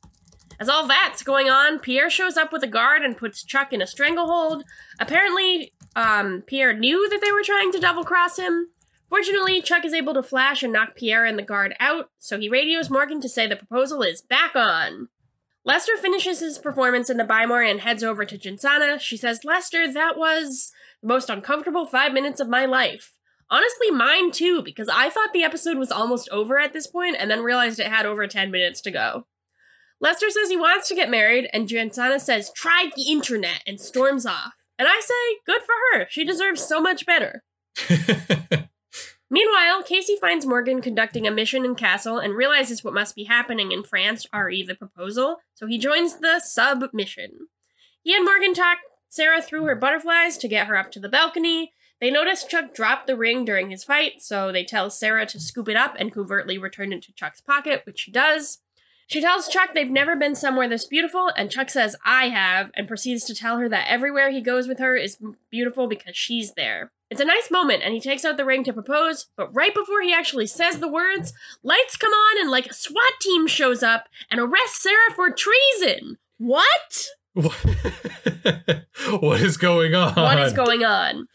[0.59, 3.81] As all that's going on, Pierre shows up with a guard and puts Chuck in
[3.81, 4.63] a stranglehold.
[4.99, 8.69] Apparently, um, Pierre knew that they were trying to double cross him.
[9.09, 12.49] Fortunately, Chuck is able to flash and knock Pierre and the guard out, so he
[12.49, 15.09] radios Morgan to say the proposal is back on.
[15.65, 18.99] Lester finishes his performance in the Buy More and heads over to Jinsana.
[18.99, 23.17] She says, Lester, that was the most uncomfortable five minutes of my life.
[23.49, 27.29] Honestly, mine too, because I thought the episode was almost over at this point and
[27.29, 29.27] then realized it had over 10 minutes to go.
[29.99, 34.25] Lester says he wants to get married, and Jinsana says, try the internet, and storms
[34.25, 34.53] off.
[34.77, 36.07] And I say, good for her.
[36.09, 37.43] She deserves so much better.
[39.29, 43.71] Meanwhile, Casey finds Morgan conducting a mission in Castle and realizes what must be happening
[43.71, 47.47] in France, re the proposal, so he joins the sub mission.
[48.03, 48.77] He and Morgan talk
[49.09, 51.73] Sarah through her butterflies to get her up to the balcony.
[51.99, 55.69] They notice Chuck dropped the ring during his fight, so they tell Sarah to scoop
[55.69, 58.59] it up and covertly return it to Chuck's pocket, which she does.
[59.07, 62.87] She tells Chuck they've never been somewhere this beautiful, and Chuck says, I have, and
[62.87, 65.17] proceeds to tell her that everywhere he goes with her is
[65.51, 66.91] beautiful because she's there.
[67.09, 70.01] It's a nice moment, and he takes out the ring to propose, but right before
[70.01, 74.07] he actually says the words, lights come on and like a SWAT team shows up
[74.31, 76.17] and arrests Sarah for treason.
[76.37, 77.05] What?
[77.33, 80.15] what is going on?
[80.15, 81.27] What is going on?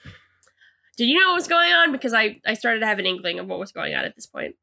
[0.97, 1.93] Did you know what was going on?
[1.93, 4.27] Because I, I started to have an inkling of what was going on at this
[4.27, 4.57] point.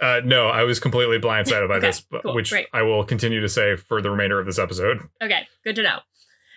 [0.00, 2.66] Uh, no, I was completely blindsided by Okay, this, cool, which great.
[2.72, 5.00] I will continue to say for the remainder of this episode.
[5.22, 6.00] Okay, good to know.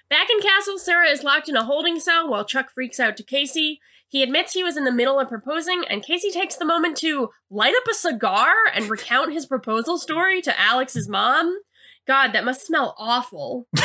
[0.10, 3.24] Back in Castle, Sarah is locked in a holding cell while Chuck freaks out to
[3.24, 3.80] Casey.
[4.08, 7.30] He admits he was in the middle of proposing, and Casey takes the moment to
[7.52, 11.60] light up a cigar and recount his proposal story to Alex's mom.
[12.08, 13.68] God, that must smell awful.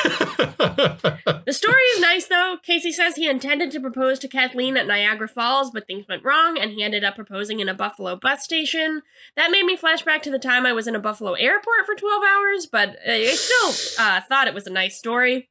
[1.46, 2.56] The story is nice though.
[2.62, 6.58] Casey says he intended to propose to Kathleen at Niagara Falls, but things went wrong
[6.58, 9.02] and he ended up proposing in a Buffalo bus station.
[9.36, 11.94] That made me flash back to the time I was in a Buffalo airport for
[11.94, 15.50] 12 hours, but I still uh, thought it was a nice story.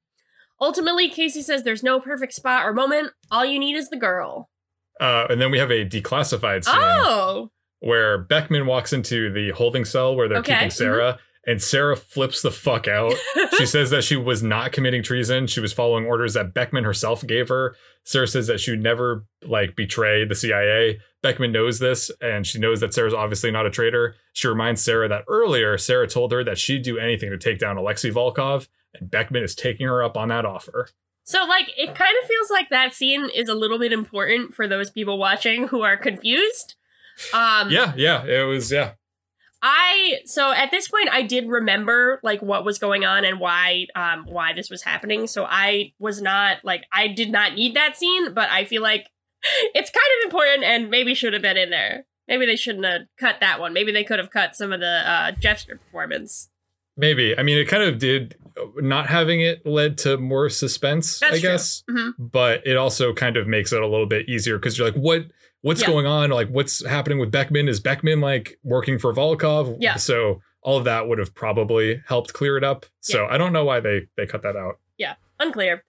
[0.60, 3.12] Ultimately, Casey says there's no perfect spot or moment.
[3.30, 4.49] All you need is the girl.
[4.99, 7.52] uh, and then we have a declassified scene Oh!
[7.82, 12.41] where Beckman walks into the holding cell where they're Okay, keeping Sarah, and Sarah flips
[12.41, 13.13] the fuck out.
[13.58, 15.47] she says that she was not committing treason.
[15.47, 17.75] She was following orders that Beckman herself gave her.
[18.06, 20.99] Sarah says that she would never like betray the CIA.
[21.21, 24.15] Beckman knows this, and she knows that Sarah's obviously not a traitor.
[24.34, 27.77] She reminds Sarah that earlier Sarah told her that she'd do anything to take down
[27.77, 30.89] Alexei Volkov, and Beckman is taking her up on that offer.
[31.25, 34.67] So, like, it kind of feels like that scene is a little bit important for
[34.67, 36.75] those people watching who are confused.
[37.34, 38.93] Um, Yeah, yeah, it was yeah.
[39.65, 43.88] I so at this point I did remember like what was going on and why
[43.95, 45.26] um why this was happening.
[45.26, 49.10] So I was not like I did not need that scene, but I feel like
[49.73, 52.06] it's kind of important and maybe should have been in there.
[52.28, 53.71] Maybe they shouldn't have cut that one.
[53.73, 56.49] Maybe they could have cut some of the uh Jeffster performance.
[56.97, 57.36] Maybe.
[57.38, 58.36] I mean, it kind of did.
[58.78, 61.49] Not having it led to more suspense, That's I true.
[61.49, 61.84] guess.
[61.89, 62.13] Mhm.
[62.19, 65.26] But it also kind of makes it a little bit easier because you're like, what?
[65.63, 65.88] What's Yeah.
[65.88, 66.30] going on?
[66.30, 67.67] Like, what's happening with Beckman?
[67.67, 69.78] Is Beckman like working for Volkov?
[69.80, 69.95] Yeah.
[69.95, 72.86] So all of that would have probably helped clear it up.
[72.99, 74.80] So I don't know why they they cut that out.
[74.97, 75.84] Yeah, unclear.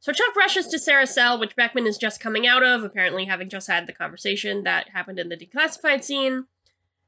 [0.00, 3.48] So Chuck rushes to Sarah's cell, which Beckman is just coming out of, apparently having
[3.48, 6.44] just had the conversation that happened in the declassified scene.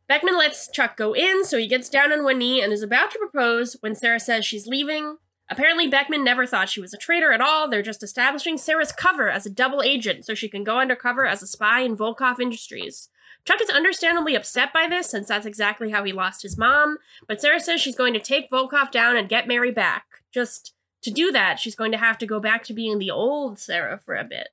[0.09, 3.11] Beckman lets Chuck go in, so he gets down on one knee and is about
[3.11, 5.18] to propose when Sarah says she's leaving.
[5.48, 7.68] Apparently, Beckman never thought she was a traitor at all.
[7.68, 11.42] They're just establishing Sarah's cover as a double agent so she can go undercover as
[11.42, 13.09] a spy in Volkov Industries.
[13.44, 17.40] Chuck is understandably upset by this, since that's exactly how he lost his mom, but
[17.40, 20.04] Sarah says she's going to take Volkov down and get Mary back.
[20.35, 23.61] Just to do that, she's going to have to go back to being the old
[23.61, 24.48] Sarah for a bit.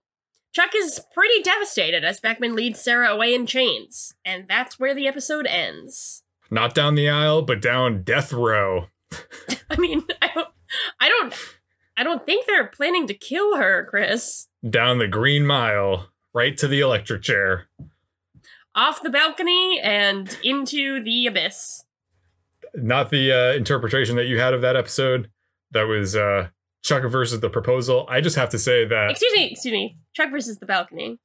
[0.53, 5.08] Chuck is pretty devastated as Beckman leads Sarah away in chains, and that's where the
[5.08, 6.21] episode ends.
[6.51, 8.86] Not down the aisle, but down death row.
[9.71, 10.49] I mean, I don't,
[10.99, 11.33] I don't,
[11.97, 14.47] I don't think they're planning to kill her, Chris.
[14.67, 17.67] Down the green mile, right to the electric chair.
[18.75, 21.83] Off the balcony and into the abyss.
[22.73, 25.29] Not the uh, interpretation that you had of that episode.
[25.71, 26.49] That was uh,
[26.83, 28.07] Chuck versus the proposal.
[28.09, 29.12] I just have to say that.
[29.12, 29.97] Excuse me, excuse me.
[30.13, 31.19] Chuck versus the balcony,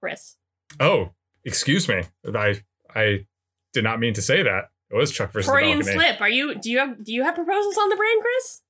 [0.00, 0.36] Chris.
[0.80, 1.10] Oh,
[1.44, 2.04] excuse me.
[2.34, 2.62] I
[2.94, 3.26] I
[3.72, 4.70] did not mean to say that.
[4.90, 6.06] It was Chuck versus Freudian the balcony.
[6.06, 6.20] slip.
[6.20, 6.54] Are you?
[6.54, 7.04] Do you have?
[7.04, 8.62] Do you have proposals on the brain, Chris?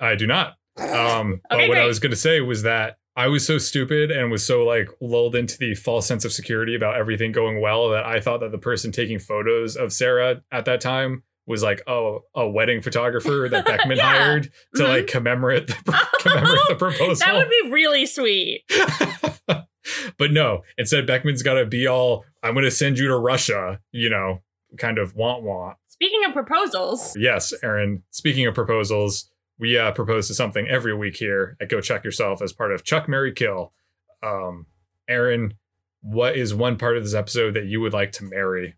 [0.00, 0.54] I do not.
[0.78, 4.10] Um, but Okay, what I was going to say was that I was so stupid
[4.10, 7.90] and was so like lulled into the false sense of security about everything going well
[7.90, 11.82] that I thought that the person taking photos of Sarah at that time was like
[11.86, 14.04] oh a wedding photographer that Beckman Yeah.
[14.16, 14.44] hired
[14.76, 14.88] to Mhm.
[14.88, 15.74] like commemorate the
[16.20, 17.16] commemorate the proposal.
[17.16, 18.62] That would be really sweet.
[20.18, 23.80] but no, instead Beckman's got to be all I'm going to send you to Russia,
[23.90, 24.42] you know,
[24.78, 25.76] kind of want want.
[25.88, 28.02] Speaking of proposals, Yes, Aaron.
[28.10, 32.42] Speaking of proposals, we uh, propose to something every week here at Go Chuck Yourself
[32.42, 33.72] as part of Chuck Mary Kill.
[34.22, 34.66] Um,
[35.08, 35.54] Aaron,
[36.00, 38.74] what is one part of this episode that you would like to marry?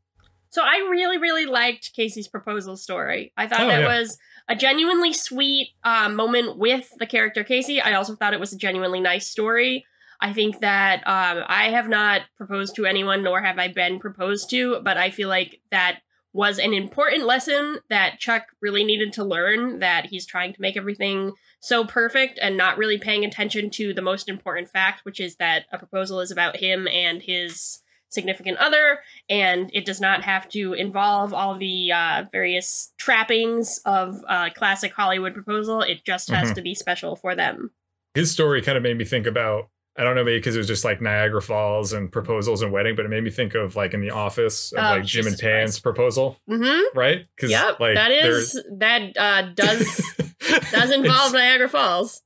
[0.50, 3.32] so I really, really liked Casey's proposal story.
[3.36, 3.88] I thought Oh, that yeah.
[4.00, 4.16] was
[4.48, 7.80] a genuinely sweet uh, moment with the character Casey.
[7.80, 9.84] I also thought it was a genuinely nice story.
[10.20, 14.48] I think that um, I have not proposed to anyone, nor have I been proposed
[14.50, 16.02] to, but I feel like that
[16.34, 20.76] was an important lesson that Chuck really needed to learn that he's trying to make
[20.76, 25.36] everything so perfect and not really paying attention to the most important fact, which is
[25.36, 30.48] that a proposal is about him and his significant other, and it does not have
[30.48, 35.82] to involve all the uh, various trappings of uh, classic Hollywood proposal.
[35.82, 36.54] It just has Mhm.
[36.56, 37.70] to be special for them.
[38.14, 39.68] His story kind of made me think about.
[39.96, 42.96] I don't know, maybe because it was just like Niagara Falls and proposals and wedding,
[42.96, 45.38] but it made me think of like in the office of Oh, like Jim and
[45.38, 46.98] Pam's proposal, Mm-hmm.
[46.98, 47.26] right?
[47.36, 50.02] Because Yep, like that is that uh, does
[50.72, 52.22] does involve Niagara Falls.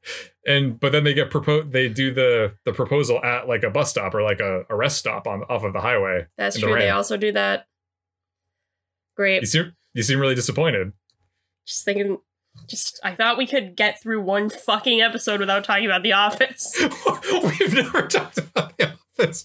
[0.46, 3.90] and but then they get proposed they do the the proposal at like a bus
[3.90, 6.68] stop or like a, a rest stop on off of the highway That's in the
[6.68, 6.78] true.
[6.78, 7.66] They also do that.
[9.14, 9.40] Great.
[9.42, 10.92] you seem you seem really disappointed
[11.66, 12.18] Just thinking.
[12.66, 16.74] Just I thought we could get through one fucking episode without talking about The Office.
[17.32, 19.44] we've never talked about the office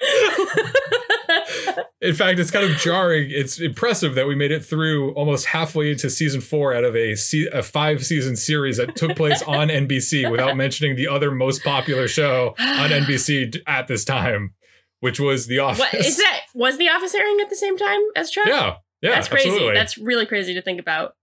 [2.00, 3.30] In fact, it's kind of jarring.
[3.30, 7.14] It's impressive that we made it through almost halfway into season four out of a,
[7.14, 11.64] se- a five season series that took place on NBC without mentioning the other most
[11.64, 14.52] popular show on NBC at this time,
[15.00, 15.78] which was The Office.
[15.78, 16.40] what is that?
[16.54, 18.46] Was The Office airing at the same time as Chuck?
[18.46, 19.48] Yeah, yeah, That's crazy.
[19.48, 19.74] absolutely.
[19.74, 21.14] That's really crazy to think about.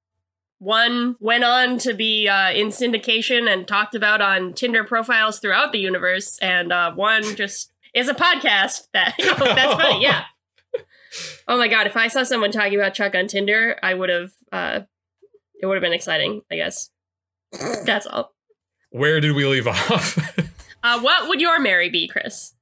[0.63, 5.71] One went on to be uh, in syndication and talked about on Tinder profiles throughout
[5.71, 8.87] the universe, and uh, one just is a podcast.
[8.93, 10.03] That that's funny.
[10.03, 10.25] Yeah.
[11.47, 11.87] Oh my god!
[11.87, 14.31] If I saw someone talking about Chuck on Tinder, I would have.
[14.49, 14.79] Uh,
[15.61, 16.41] it would have been exciting.
[16.49, 16.89] I guess.
[17.85, 18.33] That's all.
[18.91, 20.17] Where did we leave off?
[20.81, 22.53] Uh, what would your Mary be, Chris?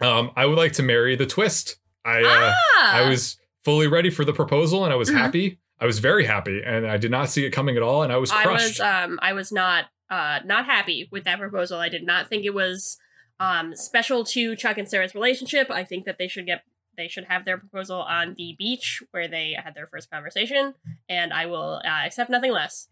[0.00, 1.78] um, I would like to marry the twist.
[2.04, 5.14] I uh, ah, I was fully ready for the proposal and I was Mhm.
[5.18, 5.58] happy.
[5.80, 8.16] I was very happy and I did not see it coming at all and I
[8.16, 11.78] was I was um I was not uh not happy with that proposal.
[11.78, 12.98] I did not think it was
[13.40, 15.70] um special to Chuck and Sarah's relationship.
[15.70, 16.62] I think that they should get
[16.96, 20.74] they should have their proposal on the beach where they had their first conversation,
[21.08, 22.88] and I will uh, accept nothing less.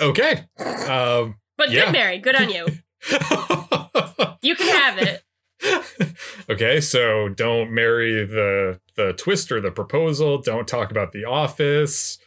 [0.00, 0.44] okay.
[0.58, 1.84] Um, But Yeah.
[1.84, 2.66] good, Mary, good on you.
[4.44, 5.22] You can have it.
[6.50, 10.40] okay, so don't marry the the twist or the proposal.
[10.40, 12.18] Don't talk about the office.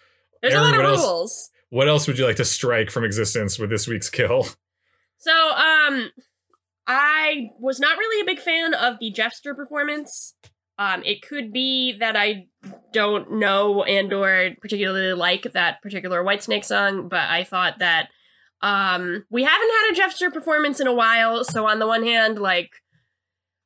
[0.41, 1.01] There's Aaron, a lot of else?
[1.01, 1.51] rules.
[1.69, 4.47] What else would you like to strike from existence with this week's kill?
[5.17, 6.11] So, um,
[6.87, 10.35] I was not really a big fan of the Jeffster performance.
[10.77, 12.47] Um, it could be that I
[12.91, 18.09] don't know and or particularly like that particular Whitesnake song, but I thought that
[18.61, 21.43] um, we haven't had a Jeffster performance in a while.
[21.43, 22.71] So on the one hand, like,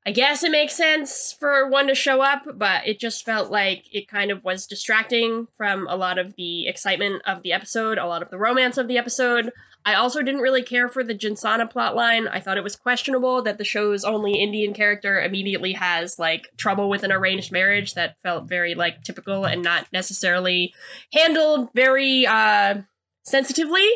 [0.05, 3.85] I guess it makes sense for one to show up, but it just felt like
[3.91, 8.07] it kind of was distracting from a lot of the excitement of the episode, a
[8.07, 9.51] lot of the romance of the episode.
[9.85, 12.29] I also didn't really care for the Jinsana plotline.
[12.29, 16.89] I thought it was questionable that the show's only Indian character immediately has like trouble
[16.89, 20.73] with an arranged marriage that felt very like typical and not necessarily
[21.13, 22.81] handled very uh
[23.23, 23.87] sensitively.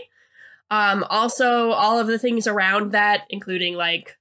[0.71, 4.17] Um also all of the things around that including like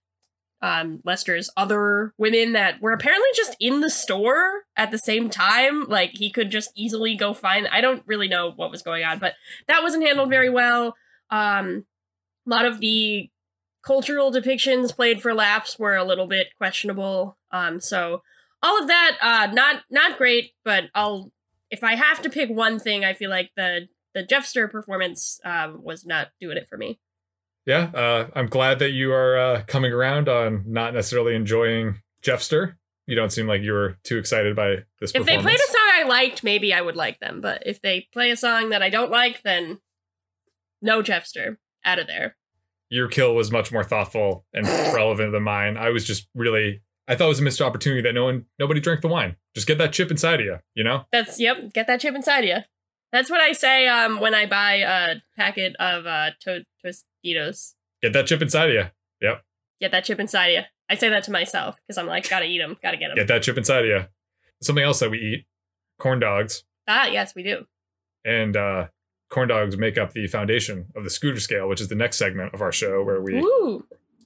[0.62, 5.84] um Lester's other women that were apparently just in the store at the same time
[5.88, 9.18] like he could just easily go find I don't really know what was going on
[9.18, 9.34] but
[9.68, 10.94] that wasn't handled very well
[11.30, 11.86] um,
[12.46, 13.30] a lot of the
[13.82, 17.36] cultural depictions played for laughs were a little bit questionable.
[17.50, 18.22] Um, so
[18.62, 20.52] all of that, uh, not not great.
[20.64, 21.32] But I'll
[21.70, 25.82] if I have to pick one thing, I feel like the the Jeffster performance um,
[25.82, 26.98] was not doing it for me.
[27.66, 32.74] Yeah, uh, I'm glad that you are uh, coming around on not necessarily enjoying Jeffster.
[33.06, 35.12] You don't seem like you were too excited by this.
[35.14, 37.40] If they played a song I liked, maybe I would like them.
[37.40, 39.78] But if they play a song that I don't like, then
[40.80, 42.36] no Jeffster out of there.
[42.90, 45.76] your kill was much more thoughtful and relevant than mine.
[45.76, 48.80] I was just really, I thought it was a missed opportunity that no one, nobody
[48.80, 49.36] drank the wine.
[49.54, 51.04] Just get that chip inside of you, you know?
[51.10, 51.72] That's yep.
[51.72, 52.56] Get that chip inside of you.
[53.12, 57.74] That's what I say um, when I buy a packet of uh, to- Tostitos.
[58.02, 58.84] Get that chip inside of you.
[59.20, 59.44] Yep.
[59.80, 60.60] Get that chip inside of you.
[60.88, 63.16] I say that to myself because I'm like, gotta eat them, gotta get them.
[63.16, 64.00] Get that chip inside of you.
[64.62, 65.46] Something else that we eat,
[65.98, 67.64] corn dogs, ah, yes, we do.
[68.24, 68.86] and uh,
[69.30, 72.54] corn dogs make up the foundation of the scooter scale, which is the next segment
[72.54, 73.84] of our show where we Ooh,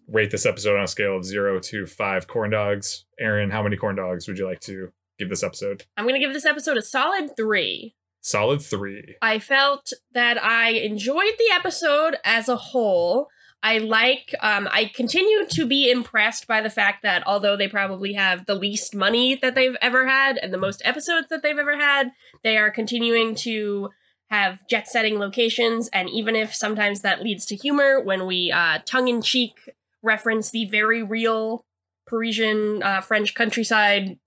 [0.09, 3.05] rate this episode on a scale of zero to five corn dogs.
[3.19, 5.85] Aaron, how many corn dogs would you like to give this episode?
[5.97, 7.95] I'm gonna give this episode a solid three.
[8.27, 9.15] Solid three.
[9.23, 13.29] I felt that I enjoyed the episode as a whole.
[13.63, 18.15] I like, um, I continue to be impressed by the fact that although they probably
[18.15, 21.79] have the least money that they've ever had and the most episodes that they've ever
[21.79, 22.11] had,
[22.43, 23.91] they are continuing to
[24.29, 25.87] have jet setting locations.
[25.93, 29.71] And even if sometimes that leads to humor when we uh, tongue in cheek
[30.03, 31.65] reference the very real
[32.09, 34.19] Parisian uh, French countryside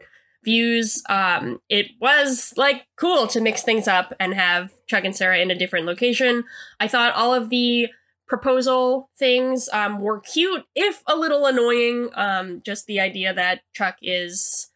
[0.44, 1.04] views.
[1.10, 5.52] Um, it was like cool to mix things up and have Chuck and Sarah in
[5.52, 6.46] a different location.
[6.80, 7.90] I thought all of the
[8.28, 12.10] proposal things um, were cute, if a little annoying.
[12.14, 14.70] Um, just the idea that Chuck is.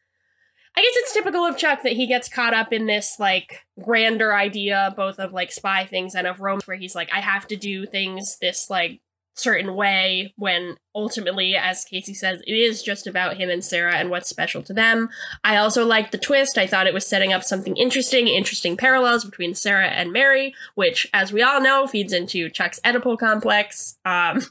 [0.75, 4.33] I guess it's typical of Chuck that he gets caught up in this like grander
[4.33, 7.55] idea, both of like spy things and of romance, where he's like, I have to
[7.55, 8.99] do things this like
[9.35, 14.09] certain way when ultimately as casey says it is just about him and sarah and
[14.09, 15.09] what's special to them.
[15.43, 16.57] I also liked the twist.
[16.57, 21.07] I thought it was setting up something interesting interesting parallels between sarah and mary which
[21.13, 23.97] as we all know feeds into chuck's oedipal complex.
[24.05, 24.41] Um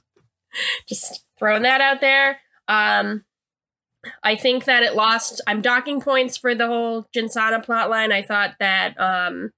[0.89, 2.41] just throwing that out there.
[2.66, 3.24] Um
[4.24, 8.11] i think that it lost i'm docking points for the whole jinsana plotline.
[8.11, 9.53] I thought that um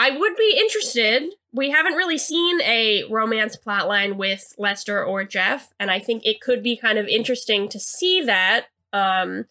[0.00, 1.34] I would be interested.
[1.52, 6.40] We haven't really seen a romance plotline with Lester or Jeff, and I think it
[6.40, 8.68] could be kind of interesting to see that.
[8.94, 9.44] Um,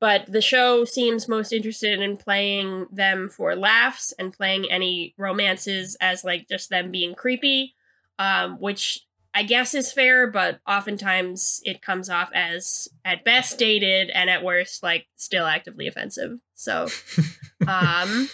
[0.00, 5.94] but the show seems most interested in playing them for laughs and playing any romances
[6.00, 7.74] as like just them being creepy,
[8.18, 14.08] um, which I guess is fair, but oftentimes it comes off as at best dated
[14.08, 16.40] and at worst like still actively offensive.
[16.54, 16.88] So,
[17.68, 18.30] um,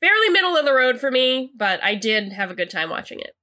[0.00, 3.20] fairly middle of the road for me, but I did have a good time watching
[3.20, 3.34] it.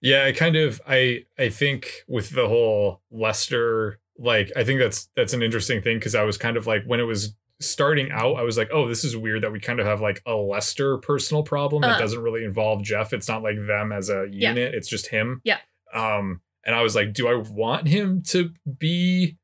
[0.00, 5.08] Yeah, I kind of I I think with the whole Lester like I think that's
[5.16, 8.34] that's an interesting thing because I was kind of like when it was starting out,
[8.34, 10.98] I was like, oh, this is weird that we kind of have like a Lester
[10.98, 12.00] personal problem that Uh-huh.
[12.00, 13.12] doesn't really involve Jeff.
[13.12, 14.50] It's not like them as a Yeah.
[14.50, 15.40] unit, it's just him.
[15.44, 15.58] Yeah.
[15.94, 19.38] Um, and I was like, do I want him to be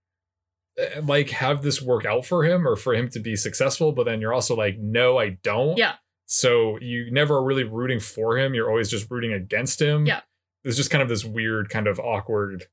[0.79, 3.93] uh, like have this work out for him or for him to be successful?
[3.93, 5.79] But then you're also like, no, I don't.
[5.79, 5.95] Yeah.
[6.33, 8.55] So you never are really rooting for him.
[8.55, 10.07] You're always just rooting against him.
[10.07, 10.21] Yeah.
[10.63, 12.67] There's just kind of this weird, kind of awkward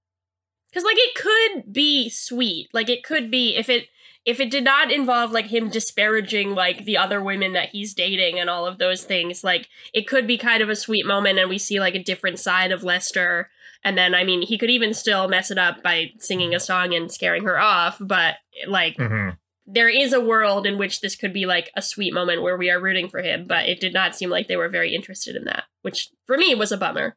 [0.73, 2.67] Cuz like it could be sweet.
[2.71, 3.87] Like it could be if it
[4.25, 8.37] if it did not involve like him disparaging like the other women that he's dating
[8.37, 11.49] and all of those things, like it could be kind of a sweet moment and
[11.49, 13.49] we see like a different side of Lester.
[13.83, 16.93] And then I mean, he could even still mess it up by singing a song
[16.93, 18.35] and scaring her off, but
[18.67, 19.37] like Mhm.
[19.67, 22.69] There is a world in which this could be like a sweet moment where we
[22.71, 25.43] are rooting for him, but it did not seem like they were very interested in
[25.43, 27.15] that, which for me was a bummer.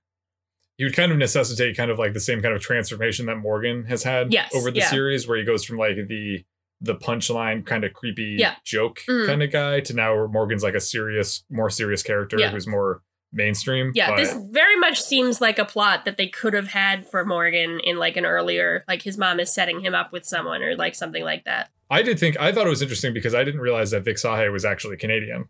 [0.77, 3.85] he would kind of necessitate kind of like the same kind of transformation that Morgan
[3.85, 4.89] has had Yes, over the yeah.
[4.91, 6.45] series, where he goes from like the
[6.83, 8.55] the punchline kind of creepy Yeah.
[8.65, 9.27] joke Mhm.
[9.27, 12.51] kind of guy to now where Morgan's like a serious, more serious character Yeah.
[12.51, 13.93] who's more mainstream.
[13.95, 17.25] Yeah, but this very much seems like a plot that they could have had for
[17.27, 20.75] Morgan in like an earlier, like his mom is setting him up with someone or
[20.75, 21.69] like something like that.
[21.91, 24.51] I did think I thought it was interesting because I didn't realize that Vik Sahay
[24.53, 25.49] was actually Canadian.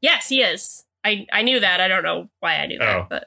[0.00, 0.84] Yes, he is.
[1.04, 1.80] I I knew that.
[1.80, 3.06] I don't know why I knew that, Oh.
[3.08, 3.24] but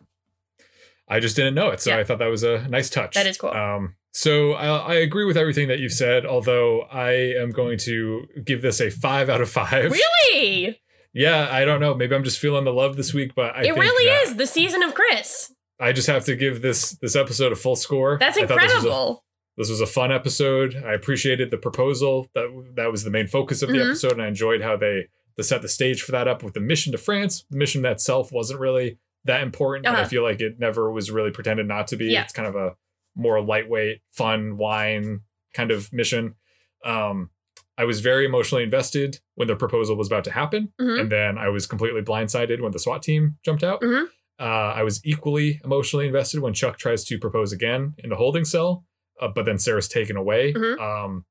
[1.08, 1.98] I just didn't know it, so Yeah.
[1.98, 3.16] I thought that was a nice touch.
[3.16, 3.50] That is cool.
[3.52, 8.28] Um, so I, I agree with everything that you've said, although I am going to
[8.44, 9.92] give this a five out of five.
[9.92, 10.80] really,
[11.14, 11.94] Yeah, I don't know.
[11.96, 14.84] Maybe I'm just feeling the love this week, but I it really is the season
[14.84, 15.54] of Chris.
[15.80, 18.18] I just have to give this this episode a full score.
[18.20, 19.24] That's I thought This was, a, incredible.
[19.62, 20.76] This was a fun episode.
[20.86, 22.28] I appreciated the proposal.
[22.34, 23.86] That that was the main focus of the Mhm.
[23.90, 25.08] episode, and I enjoyed how they
[25.38, 27.46] they set the stage for that up with the mission to France.
[27.50, 30.10] The mission itself wasn't really that important, but I Uh-huh.
[30.10, 32.08] feel like it never was really pretended not to be.
[32.08, 32.24] Yeah.
[32.24, 32.76] It's kind of a
[33.16, 35.22] more lightweight, fun wine
[35.54, 36.36] kind of mission.
[36.84, 37.30] Um,
[37.78, 41.00] I was very emotionally invested when the proposal was about to happen, Mhm.
[41.02, 43.82] and then I was completely blindsided when the SWAT team jumped out.
[43.82, 44.08] Mhm.
[44.40, 44.44] Uh,
[44.76, 48.86] I was equally emotionally invested when Chuck tries to propose again in the holding cell,
[49.22, 50.54] uh, but then Sarah's taken away.
[50.54, 50.80] Mhm.
[50.80, 51.26] Um,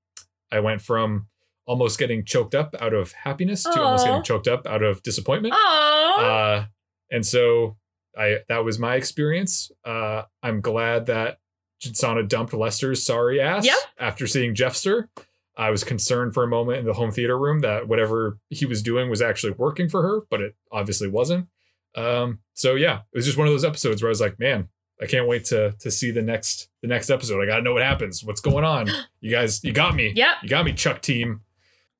[0.52, 1.26] I went from
[1.66, 5.54] almost getting choked up out of happiness to almost getting choked up out of disappointment.
[5.56, 6.64] Oh, Uh,
[7.10, 7.76] and so
[8.18, 9.70] I that was my experience.
[9.84, 11.38] Uh, I'm glad that
[11.84, 13.76] Jinsana dumped Lester's sorry ass Yep.
[13.98, 15.08] after seeing Jeffster.
[15.56, 18.82] I was concerned for a moment in the home theater room that whatever he was
[18.82, 21.48] doing was actually working for her, but it obviously wasn't.
[21.94, 24.68] Um, so yeah, it was just one of those episodes where I was like, man,
[25.00, 27.42] I can't wait to to see the next the next episode.
[27.42, 28.22] I gotta know what happens.
[28.24, 28.88] What's going on?
[29.22, 30.12] You guys, you got me.
[30.16, 30.28] Yep.
[30.42, 31.42] You got me, Chuck team.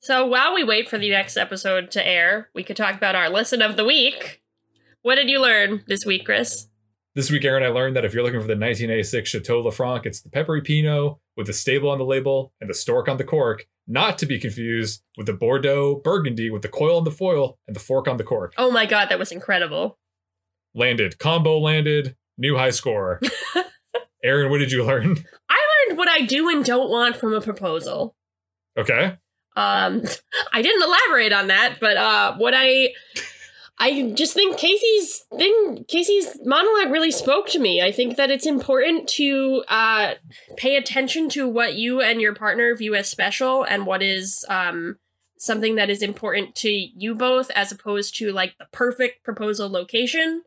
[0.01, 3.29] So while we wait for the next episode to air, we could talk about our
[3.29, 4.43] lesson of the week.
[5.03, 6.69] What did you learn this week, Chris?
[7.15, 10.23] This week, Aaron, I learned that if you're looking for the 1986 Chateau Lafranc, it's
[10.23, 13.67] the peppery Pinot with the stable on the label and the stork on the cork,
[13.87, 17.77] not to be confused with the Bordeaux Burgundy with the coil on the foil and
[17.77, 18.55] the fork on the cork.
[18.57, 19.99] Oh my god, that was incredible.
[20.75, 21.19] Landed.
[21.19, 22.17] Combo landed.
[22.41, 23.21] New high score.
[24.25, 25.25] Aaron, what did you learn?
[25.51, 28.17] I learned what I do and don't want from a proposal.
[28.79, 29.19] Okay.
[29.57, 30.03] Um,
[30.53, 32.95] I didn't elaborate on that, but uh, what I,
[33.79, 37.83] I just think Casey's thing, Casey's monologue really spoke to me.
[37.83, 40.15] I think that it's important to uh,
[40.57, 44.97] pay attention to what you and your partner view as special and what is um,
[45.39, 50.43] something that is important to you both, as opposed to like the perfect proposal location.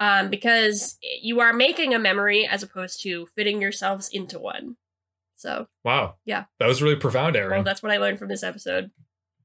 [0.00, 4.76] Um, because you are making a memory as opposed to fitting yourselves into one.
[5.36, 6.16] So, Wow.
[6.24, 6.44] Yeah.
[6.58, 7.50] That was really profound, Aaron.
[7.50, 8.90] well, that's what I learned from this episode.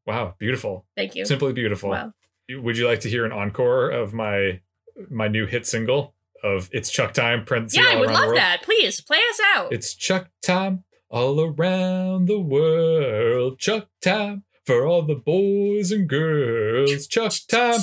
[0.06, 0.36] wow.
[0.40, 0.86] Beautiful.
[0.96, 1.26] Thank you.
[1.26, 1.90] Simply beautiful.
[1.92, 2.14] Wow.
[2.50, 4.62] Would you like to hear an encore of my
[5.10, 7.46] my new hit single of It's Chuck Time?
[7.46, 8.62] parentheses, Yeah, I would love that.
[8.64, 9.72] Please play us out.
[9.74, 13.60] It's Chuck time all around the world.
[13.60, 17.06] Chuck time for all the boys and girls.
[17.08, 17.80] Chuck time.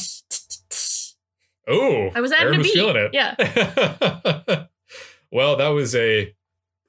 [1.68, 2.74] Oh, I was adding Aaron a was beat.
[2.74, 3.10] feeling it.
[3.14, 4.64] Yeah.
[5.32, 6.34] well, that was a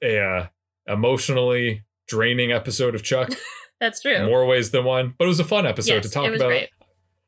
[0.02, 0.46] a uh,
[0.86, 3.30] emotionally draining episode of Chuck.
[3.80, 4.24] That's true.
[4.26, 6.40] More ways than one, but it was a fun episode yes, to talk it was
[6.40, 6.48] about.
[6.48, 6.68] great.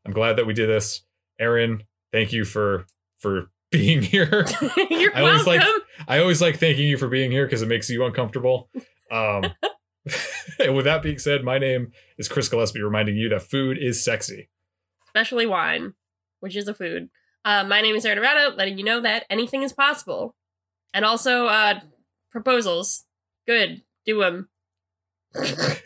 [0.06, 1.02] I'm glad that we did this.
[1.38, 1.82] Aaron,
[2.12, 2.86] thank you for
[3.18, 4.46] for being here.
[4.90, 5.66] You're I always welcome.
[5.66, 8.70] like- I always like thanking you for being here because it makes you uncomfortable.
[9.10, 9.44] Um,
[10.60, 14.02] and with that being said, my name is Chris Gillespie, reminding you that food is
[14.02, 14.48] sexy.
[15.06, 15.94] especially wine,
[16.40, 17.08] which is a food.
[17.48, 20.36] Uh, my name is Sarah Nevada, letting you know that anything is possible.
[20.92, 21.80] And also, uh,
[22.30, 23.06] proposals.
[23.46, 23.80] Good.
[24.04, 24.50] Do them.
[25.34, 25.78] Get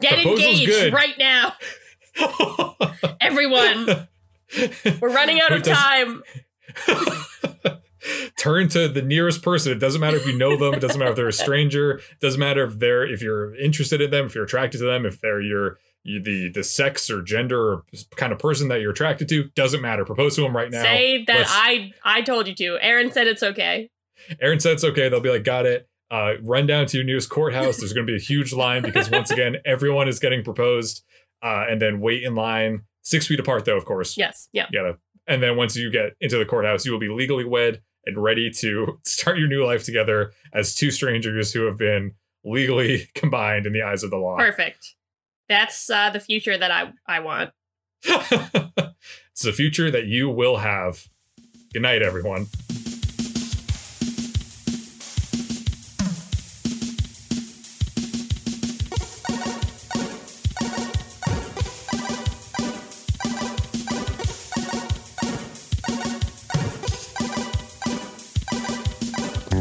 [0.00, 0.92] Proposals engaged good.
[0.92, 1.52] right now.
[3.20, 4.08] Everyone.
[5.00, 6.24] We're running out of time.
[8.36, 9.70] Turn to the nearest person.
[9.70, 10.74] It doesn't matter if you know them.
[10.74, 11.98] It doesn't matter if they're a stranger.
[11.98, 15.06] It doesn't matter if they're if you're interested in them, if you're attracted to them,
[15.06, 17.84] if they're your you, the the sex or gender or
[18.16, 19.44] kind of person that you're attracted to.
[19.56, 20.04] Doesn't matter.
[20.04, 20.82] Propose to them right now.
[20.82, 22.78] Say that Let's- I I told you to.
[22.80, 23.90] Aaron said it's okay.
[24.40, 25.08] Aaron said it's okay.
[25.08, 25.88] They'll be like, got it.
[26.10, 27.78] Uh, run down to your nearest courthouse.
[27.78, 31.02] There's going to be a huge line because once again, everyone is getting proposed.
[31.42, 34.16] Uh, and then wait in line six feet apart, though, of course.
[34.16, 34.48] Yes.
[34.52, 34.66] Yeah.
[34.70, 34.98] You gotta.
[35.26, 38.50] And then once you get into the courthouse, you will be legally wed and ready
[38.50, 42.12] to start your new life together as two strangers who have been
[42.44, 44.36] legally combined in the eyes of the law.
[44.36, 44.94] Perfect.
[45.54, 47.50] That's uh, the future that I I want.
[48.04, 51.06] it's the future that you will have.
[51.72, 52.46] Good night, everyone.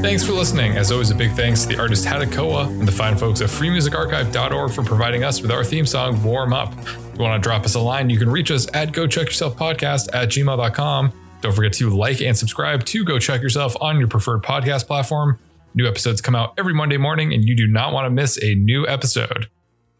[0.03, 0.75] Thanks for listening.
[0.75, 4.71] As always, a big thanks to the artist Hadakoa and the fine folks at freemusicarchive.org
[4.71, 6.77] for providing us with our theme song, Warm Up.
[6.77, 9.27] If you want to drop us a line, you can reach us at go chuck
[9.27, 11.13] yourself podcast at gmail.com.
[11.39, 15.39] Don't forget to like and subscribe to Go Chuck Yourself on your preferred podcast platform.
[15.73, 18.55] New episodes come out every Monday morning, and you do not want to miss a
[18.55, 19.47] new episode.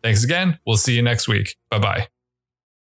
[0.03, 0.59] Thanks again.
[0.67, 1.55] We'll see you next week.
[1.69, 2.07] Bye bye.